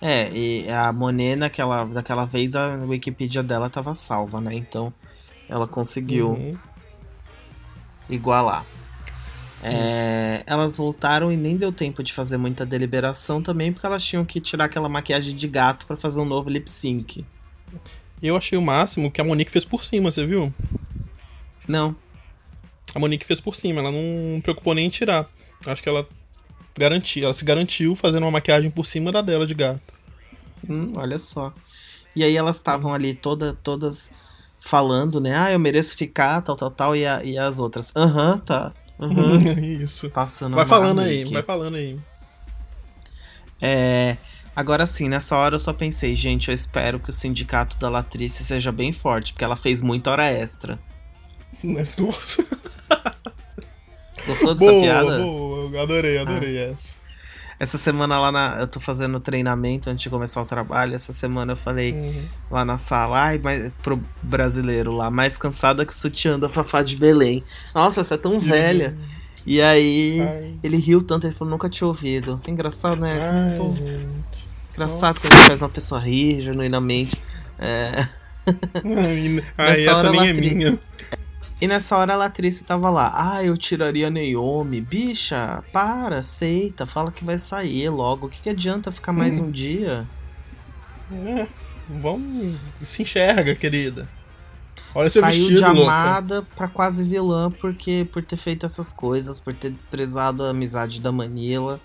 [0.00, 4.54] É, e a Monet, naquela, daquela vez, a Wikipedia dela tava salva, né?
[4.54, 4.92] Então
[5.48, 6.56] ela conseguiu uhum.
[8.08, 8.64] igualar.
[9.62, 14.24] É, elas voltaram e nem deu tempo de fazer muita deliberação também, porque elas tinham
[14.24, 17.24] que tirar aquela maquiagem de gato para fazer um novo lip sync.
[18.22, 20.52] Eu achei o máximo que a Monique fez por cima, você viu?
[21.66, 21.94] Não.
[22.94, 25.28] A Monique fez por cima, ela não preocupou nem em tirar.
[25.66, 26.06] Acho que ela
[26.76, 29.94] garantiu, ela se garantiu fazendo uma maquiagem por cima da dela de gato.
[30.68, 31.52] Hum, olha só.
[32.14, 34.12] E aí elas estavam ali toda, todas
[34.60, 35.36] falando, né?
[35.36, 36.96] Ah, eu mereço ficar, tal, tal, tal.
[36.96, 38.72] E, a, e as outras, aham, tá.
[39.06, 39.58] Uhum.
[39.82, 40.08] Isso.
[40.10, 41.98] Passando Vai falando aí, vai falando aí.
[43.60, 44.16] É.
[44.54, 48.44] Agora sim, nessa hora eu só pensei, gente, eu espero que o sindicato da Latrice
[48.44, 50.78] seja bem forte, porque ela fez muita hora extra.
[51.62, 52.46] Nossa.
[54.26, 55.18] Gostou dessa boa, piada?
[55.18, 56.70] Boa, adorei, adorei ah.
[56.72, 57.01] essa.
[57.62, 58.56] Essa semana lá na.
[58.58, 60.96] Eu tô fazendo treinamento antes de começar o trabalho.
[60.96, 62.24] Essa semana eu falei uhum.
[62.50, 66.82] lá na sala, ai, mas pro brasileiro lá, mais cansada que o sutiã da Fafá
[66.82, 67.44] de Belém.
[67.72, 68.96] Nossa, você é tão velha.
[69.46, 70.54] E aí ai.
[70.60, 72.40] ele riu tanto, ele falou, nunca tinha ouvido.
[72.44, 73.28] É engraçado, né?
[73.30, 73.72] Ai, tô...
[74.72, 75.20] Engraçado Nossa.
[75.20, 77.22] quando a gente faz uma pessoa rir genuinamente.
[77.60, 78.08] É.
[79.56, 80.78] Ai, essa nem é minha.
[81.62, 83.12] E nessa hora a Latrice tava lá.
[83.14, 84.80] Ah, eu tiraria a Naomi.
[84.80, 86.84] Bicha, para, aceita.
[86.86, 88.26] Fala que vai sair logo.
[88.26, 89.44] O que, que adianta ficar mais hum.
[89.44, 90.04] um dia?
[91.12, 91.46] É,
[91.88, 92.56] vamos.
[92.82, 94.08] Se enxerga, querida.
[94.92, 95.92] Olha seu saiu vestido, de louca.
[95.92, 101.00] amada pra quase vilã porque por ter feito essas coisas, por ter desprezado a amizade
[101.00, 101.80] da Manila,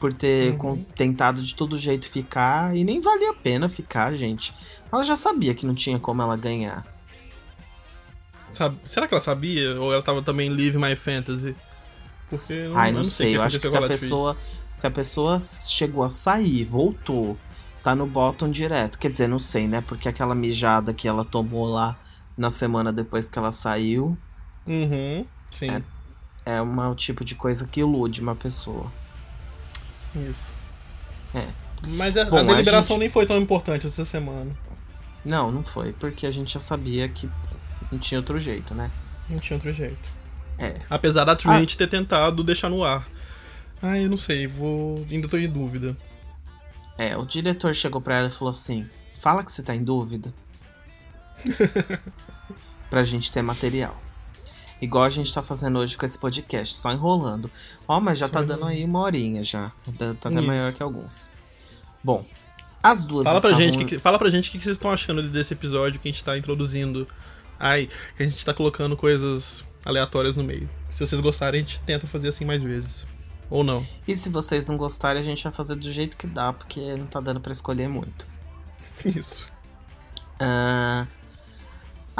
[0.00, 0.84] por ter Uhum.
[0.96, 4.52] tentado de todo jeito ficar e nem valia a pena ficar, gente.
[4.92, 6.84] Ela já sabia que não tinha como ela ganhar.
[8.52, 9.80] Sabe- será que ela sabia?
[9.80, 11.54] Ou ela tava também Live My Fantasy?
[12.28, 14.04] Porque eu Ai, eu não sei, o eu acho que se a Latrice.
[14.04, 14.36] pessoa
[14.74, 17.36] se a pessoa chegou a sair, voltou,
[17.82, 18.98] tá no bottom direto.
[18.98, 19.82] Quer dizer, não sei, né?
[19.86, 21.98] Porque aquela mijada que ela tomou lá
[22.36, 24.16] na semana depois que ela saiu
[24.66, 25.82] Uhum, sim, É.
[26.56, 28.90] é uma, o tipo de coisa que ilude uma pessoa.
[30.14, 30.46] isso.
[31.34, 31.46] É.
[31.88, 34.54] Mas a, Bom, a a deliberação gente- nem foi tão importante essa semana.
[35.24, 37.28] Não, não foi, porque a gente já sabia que
[37.90, 38.90] não tinha outro jeito, né?
[39.28, 40.20] Não tinha outro jeito.
[40.58, 40.74] É.
[40.88, 43.08] Apesar da Trinity ter tentado deixar no ar.
[43.82, 45.06] Ah, eu não sei, vou.
[45.10, 45.96] Ainda tô em dúvida.
[46.98, 48.86] É, o diretor chegou pra ela e falou assim:
[49.20, 50.32] fala que você tá em dúvida.
[52.90, 53.96] pra gente ter material.
[54.80, 57.50] Igual a gente tá fazendo hoje com esse podcast, só enrolando.
[57.86, 59.70] Ó, mas já Só tá dando aí uma horinha já.
[59.98, 61.30] Tá tá até maior que alguns.
[62.02, 62.24] Bom,
[62.82, 63.72] as duas Fala pra, estavam...
[63.72, 66.24] gente, que, fala pra gente o que vocês estão achando desse episódio que a gente
[66.24, 67.06] tá introduzindo.
[67.60, 70.68] Ai, que a gente tá colocando coisas aleatórias no meio.
[70.90, 73.06] Se vocês gostarem, a gente tenta fazer assim mais vezes.
[73.50, 73.86] Ou não.
[74.08, 77.06] E se vocês não gostarem, a gente vai fazer do jeito que dá, porque não
[77.06, 78.26] tá dando pra escolher muito.
[79.04, 79.46] Isso.
[80.38, 81.06] Ah,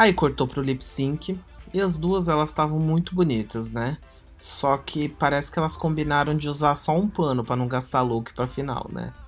[0.01, 1.39] Aí cortou pro lip sync.
[1.75, 3.99] E as duas elas estavam muito bonitas, né?
[4.35, 8.33] Só que parece que elas combinaram de usar só um pano pra não gastar look
[8.35, 9.13] pra final, né?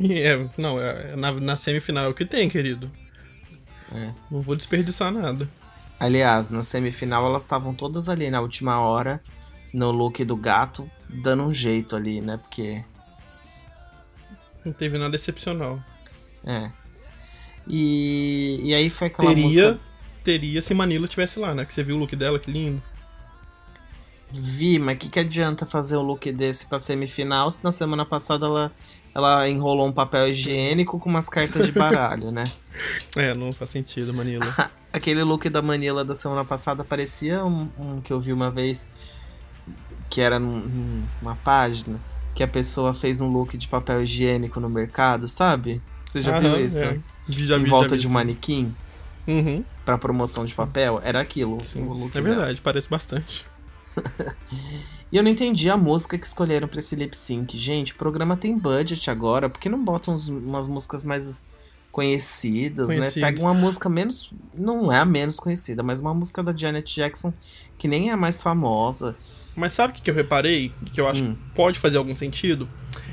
[0.00, 2.90] É, não, é, é na, na semifinal é o que tem, querido.
[3.94, 4.12] É.
[4.30, 5.48] Não vou desperdiçar nada.
[5.98, 9.22] Aliás, na semifinal elas estavam todas ali na última hora,
[9.72, 12.36] no look do gato, dando um jeito ali, né?
[12.36, 12.84] Porque.
[14.66, 15.82] Não teve nada excepcional.
[16.44, 16.70] É.
[17.66, 19.80] E, e aí foi aquela Teria, música.
[20.22, 21.64] teria se Manila tivesse lá, né?
[21.64, 22.82] Que você viu o look dela, que lindo.
[24.40, 28.04] Vi, mas o que, que adianta fazer um look desse pra semifinal se na semana
[28.04, 28.72] passada ela,
[29.14, 32.44] ela enrolou um papel higiênico com umas cartas de baralho, né?
[33.16, 34.44] É, não faz sentido, Manila.
[34.92, 38.88] Aquele look da Manila da semana passada parecia um, um que eu vi uma vez
[40.10, 42.00] que era num- num- numa página
[42.34, 45.80] que a pessoa fez um look de papel higiênico no mercado, sabe?
[46.10, 46.78] Você já viu Aham, isso?
[46.84, 46.98] é.
[47.28, 48.14] Vi- já em vi, volta já vi, de um sim.
[48.14, 48.74] manequim
[49.28, 51.00] Uhum, pra promoção de papel?
[51.04, 51.58] Era aquilo.
[51.64, 51.88] sim.
[52.14, 53.46] É verdade, parece bastante.
[55.12, 57.56] E eu não entendi a música que escolheram pra esse lip sync.
[57.56, 61.40] Gente, o programa tem budget agora, por que não botam uns- umas músicas mais
[61.92, 63.14] conhecidas, Conhecidas.
[63.16, 63.20] né?
[63.30, 64.32] Pega uma música menos.
[64.52, 67.32] Não é a menos conhecida, mas uma música da Janet Jackson
[67.78, 69.14] que nem é a mais famosa.
[69.54, 70.72] Mas sabe o que, que eu reparei?
[70.92, 71.34] Que eu acho Hum.
[71.36, 72.68] que pode fazer algum sentido?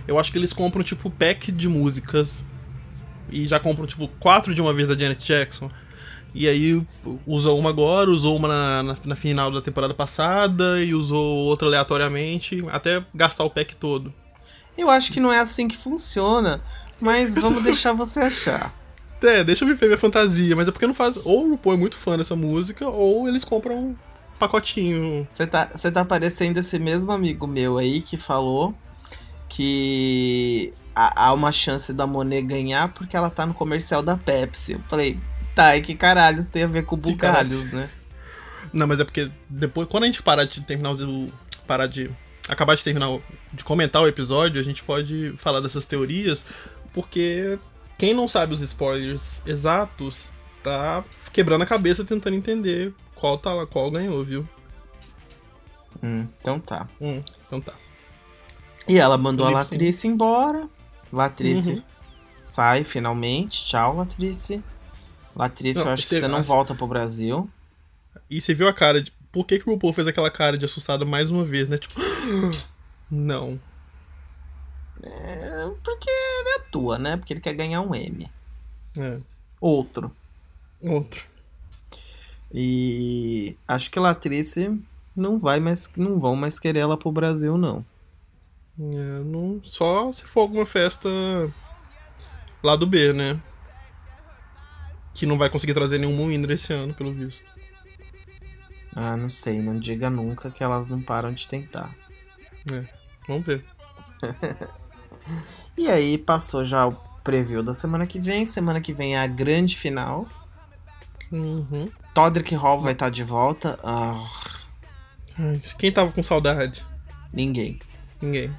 [0.07, 2.43] Eu acho que eles compram, tipo, pack de músicas.
[3.29, 5.69] E já compram, tipo, quatro de uma vez da Janet Jackson.
[6.33, 6.81] E aí
[7.27, 11.67] usou uma agora, usou uma na, na, na final da temporada passada e usou outra
[11.67, 14.13] aleatoriamente, até gastar o pack todo.
[14.77, 16.61] Eu acho que não é assim que funciona,
[16.99, 18.73] mas vamos deixar você achar.
[19.21, 21.25] É, deixa eu viver minha fantasia, mas é porque não faz.
[21.25, 23.95] Ou o RuPaul é muito fã dessa música, ou eles compram um
[24.39, 25.27] pacotinho.
[25.29, 28.73] Você tá, tá parecendo esse mesmo amigo meu aí que falou
[29.47, 34.73] que há, há uma chance da Monet ganhar porque ela tá no comercial da Pepsi.
[34.73, 35.19] Eu falei,
[35.61, 37.89] tá, e que caralho isso tem a ver com Que bugalhos, né?
[38.73, 41.31] Não, mas é porque depois, quando a gente parar de terminar o.
[41.67, 42.09] parar de.
[42.47, 43.19] acabar de terminar,
[43.53, 46.45] de comentar o episódio, a gente pode falar dessas teorias,
[46.93, 47.59] porque
[47.97, 50.29] quem não sabe os spoilers exatos
[50.63, 51.03] tá
[51.33, 54.47] quebrando a cabeça tentando entender qual tá lá, qual ganhou, viu?
[56.01, 56.87] Hum, então tá.
[56.99, 57.73] Hum, então tá.
[58.87, 59.75] E ela mandou a Felipe, sim.
[59.75, 60.67] Latrice embora.
[61.11, 61.81] Latrice Uhum.
[62.41, 63.65] sai finalmente.
[63.65, 64.63] Tchau, Latrice.
[65.35, 67.49] Latrice, Não, eu acho que você- você não assim- volta pro Brasil.
[68.29, 69.11] E você viu a cara de.
[69.31, 71.77] Por que, que o RuPaul fez aquela cara de assustado mais uma vez, né?
[71.77, 71.95] Tipo.
[73.09, 73.59] Não.
[75.03, 77.17] É, porque ele atua, né?
[77.17, 78.29] Porque ele quer ganhar um M.
[78.97, 79.19] É.
[79.59, 80.11] Outro.
[80.81, 81.23] Outro.
[82.53, 84.77] E acho que a Latrice
[85.15, 87.85] não vai mais, não vão mais querer ela pro Brasil, não.
[88.79, 91.07] É, não, só se for alguma festa
[92.63, 93.39] lá do B, né?
[95.13, 97.49] Que não vai conseguir trazer nenhum winner esse ano, pelo visto.
[98.95, 101.93] Ah, não sei, não diga nunca que elas não param de tentar.
[103.27, 103.63] Vamos ver.
[105.77, 106.91] E aí passou já o
[107.23, 108.45] preview da semana que vem.
[108.45, 110.27] Semana que vem é a grande final.
[111.31, 111.89] Uhum.
[112.13, 113.79] Todrick Hall vai estar de volta.
[113.83, 114.15] Ah,
[115.77, 116.85] Quem tava com saudade?
[117.33, 117.79] ninguém.
[118.21, 118.51] Ninguém.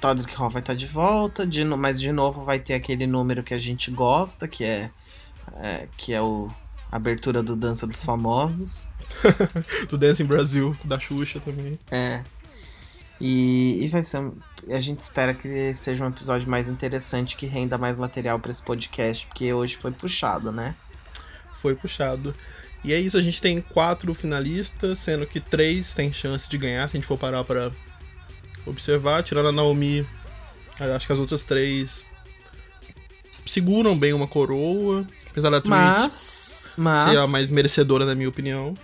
[0.00, 3.42] Todrick Hall vai estar de volta, de no- mas de novo vai ter aquele número
[3.44, 4.90] que a gente gosta, que é,
[5.60, 6.50] é, que é o
[6.90, 8.86] abertura do Dança dos Famosos.
[9.90, 11.78] do Dancing Brasil, da Xuxa também.
[11.90, 12.22] É.
[13.20, 14.30] E, e vai ser.
[14.68, 18.62] A gente espera que seja um episódio mais interessante, que renda mais material para esse
[18.62, 20.74] podcast, porque hoje foi puxado, né?
[21.60, 22.34] Foi puxado.
[22.84, 26.86] E é isso, a gente tem quatro finalistas, sendo que três têm chance de ganhar,
[26.88, 27.72] se a gente for parar para
[28.66, 29.22] observar.
[29.22, 30.06] Tirando a Naomi,
[30.78, 32.04] acho que as outras três
[33.46, 38.28] seguram bem uma coroa, apesar da Twitch mas, mas, ser a mais merecedora, na minha
[38.28, 38.74] opinião.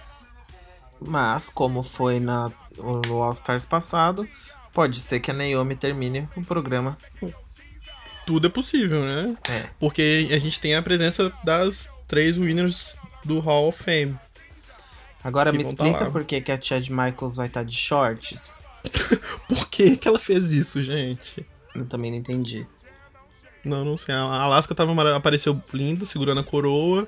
[1.00, 4.28] Mas, como foi na, no All Stars passado,
[4.72, 6.98] pode ser que a Naomi termine o programa.
[8.26, 9.36] Tudo é possível, né?
[9.48, 9.70] É.
[9.78, 14.18] Porque a gente tem a presença das três winners do Hall of Fame.
[15.22, 16.10] Agora me tá explica lá.
[16.10, 18.58] por que, que a Chad Michaels vai estar de shorts.
[19.46, 21.46] Por que, que ela fez isso, gente?
[21.74, 22.66] Eu também não entendi.
[23.64, 24.14] Não, não sei.
[24.14, 27.06] A Alaska tava, apareceu linda, segurando a coroa.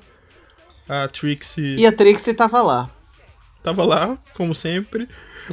[0.87, 2.89] A Trixie E a Trixie tava lá.
[3.63, 5.07] tava lá, como sempre.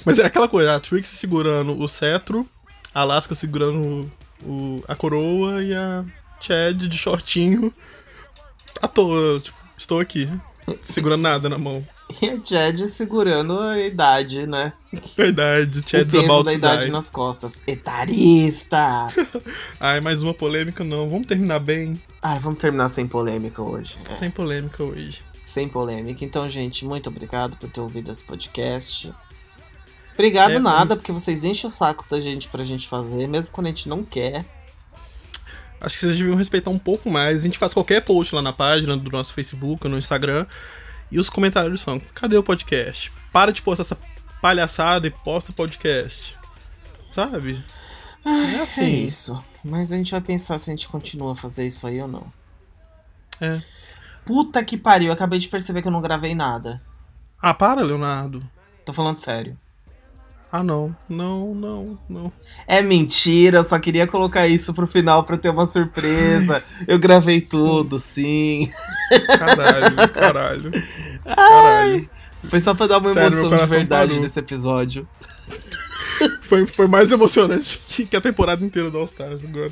[0.05, 2.49] Mas é aquela coisa, a Trixie segurando o cetro,
[2.95, 4.11] a Alaska segurando
[4.43, 6.05] o, a coroa e a
[6.41, 7.73] Chad de shortinho
[8.83, 9.41] à toa.
[9.41, 10.29] Tipo, estou aqui,
[10.83, 11.87] segurando nada na mão.
[12.21, 14.73] E a Chad segurando a idade, né?
[15.17, 16.91] Verdade, o Chad's peso da idade die.
[16.91, 17.63] nas costas.
[17.67, 19.37] Etaristas!
[19.79, 21.09] Ai, mais uma polêmica não.
[21.09, 23.99] Vamos terminar bem, Ai, vamos terminar sem polêmica hoje.
[24.09, 25.23] É, sem polêmica hoje.
[25.45, 26.25] sem polêmica.
[26.25, 29.13] Então, gente, muito obrigado por ter ouvido esse podcast.
[30.15, 33.69] Obrigado É, nada, porque vocês enchem o saco da gente pra gente fazer, mesmo quando
[33.69, 34.45] a gente não quer.
[35.81, 37.39] Acho que vocês deviam respeitar um pouco mais.
[37.39, 40.45] A gente faz qualquer post lá na página do nosso Facebook, no Instagram.
[41.11, 43.13] E os comentários são: cadê o podcast?
[43.33, 43.99] Para de postar essa
[44.41, 46.37] palhaçada e posta o podcast.
[47.11, 47.63] Sabe?
[48.25, 48.83] É assim.
[48.83, 49.43] É isso.
[49.65, 52.33] Mas a gente vai pensar se a gente continua a fazer isso aí ou não.
[53.41, 53.61] É.
[54.25, 56.81] Puta que pariu, acabei de perceber que eu não gravei nada.
[57.41, 58.47] Ah, para, Leonardo.
[58.85, 59.59] Tô falando sério.
[60.53, 60.95] Ah, não.
[61.09, 62.33] Não, não, não.
[62.67, 66.63] É mentira, eu só queria colocar isso pro final pra ter uma surpresa.
[66.89, 68.69] Eu gravei tudo, sim.
[69.39, 70.71] Caralho, caralho.
[71.25, 72.11] Caralho.
[72.45, 74.23] Foi só pra dar uma Sério, emoção de verdade parou.
[74.23, 75.07] nesse episódio.
[76.43, 79.71] Foi, foi mais emocionante que, a temporada inteira do All Stars agora.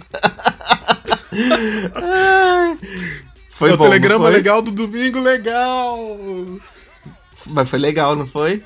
[1.95, 2.79] Ai.
[3.51, 4.35] Foi o bom, telegrama foi?
[4.35, 6.17] legal do domingo, legal!
[7.49, 8.63] Mas foi legal, não foi?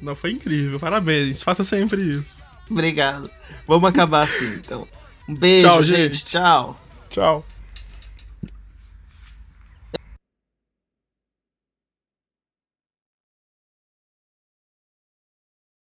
[0.00, 0.78] Não, foi incrível.
[0.80, 1.42] Parabéns.
[1.42, 2.42] Faça sempre isso.
[2.70, 3.30] Obrigado.
[3.66, 4.86] Vamos acabar assim, então.
[5.28, 6.14] Um beijo, Tchau, gente.
[6.14, 6.24] gente.
[6.26, 6.80] Tchau.
[7.08, 7.44] Tchau.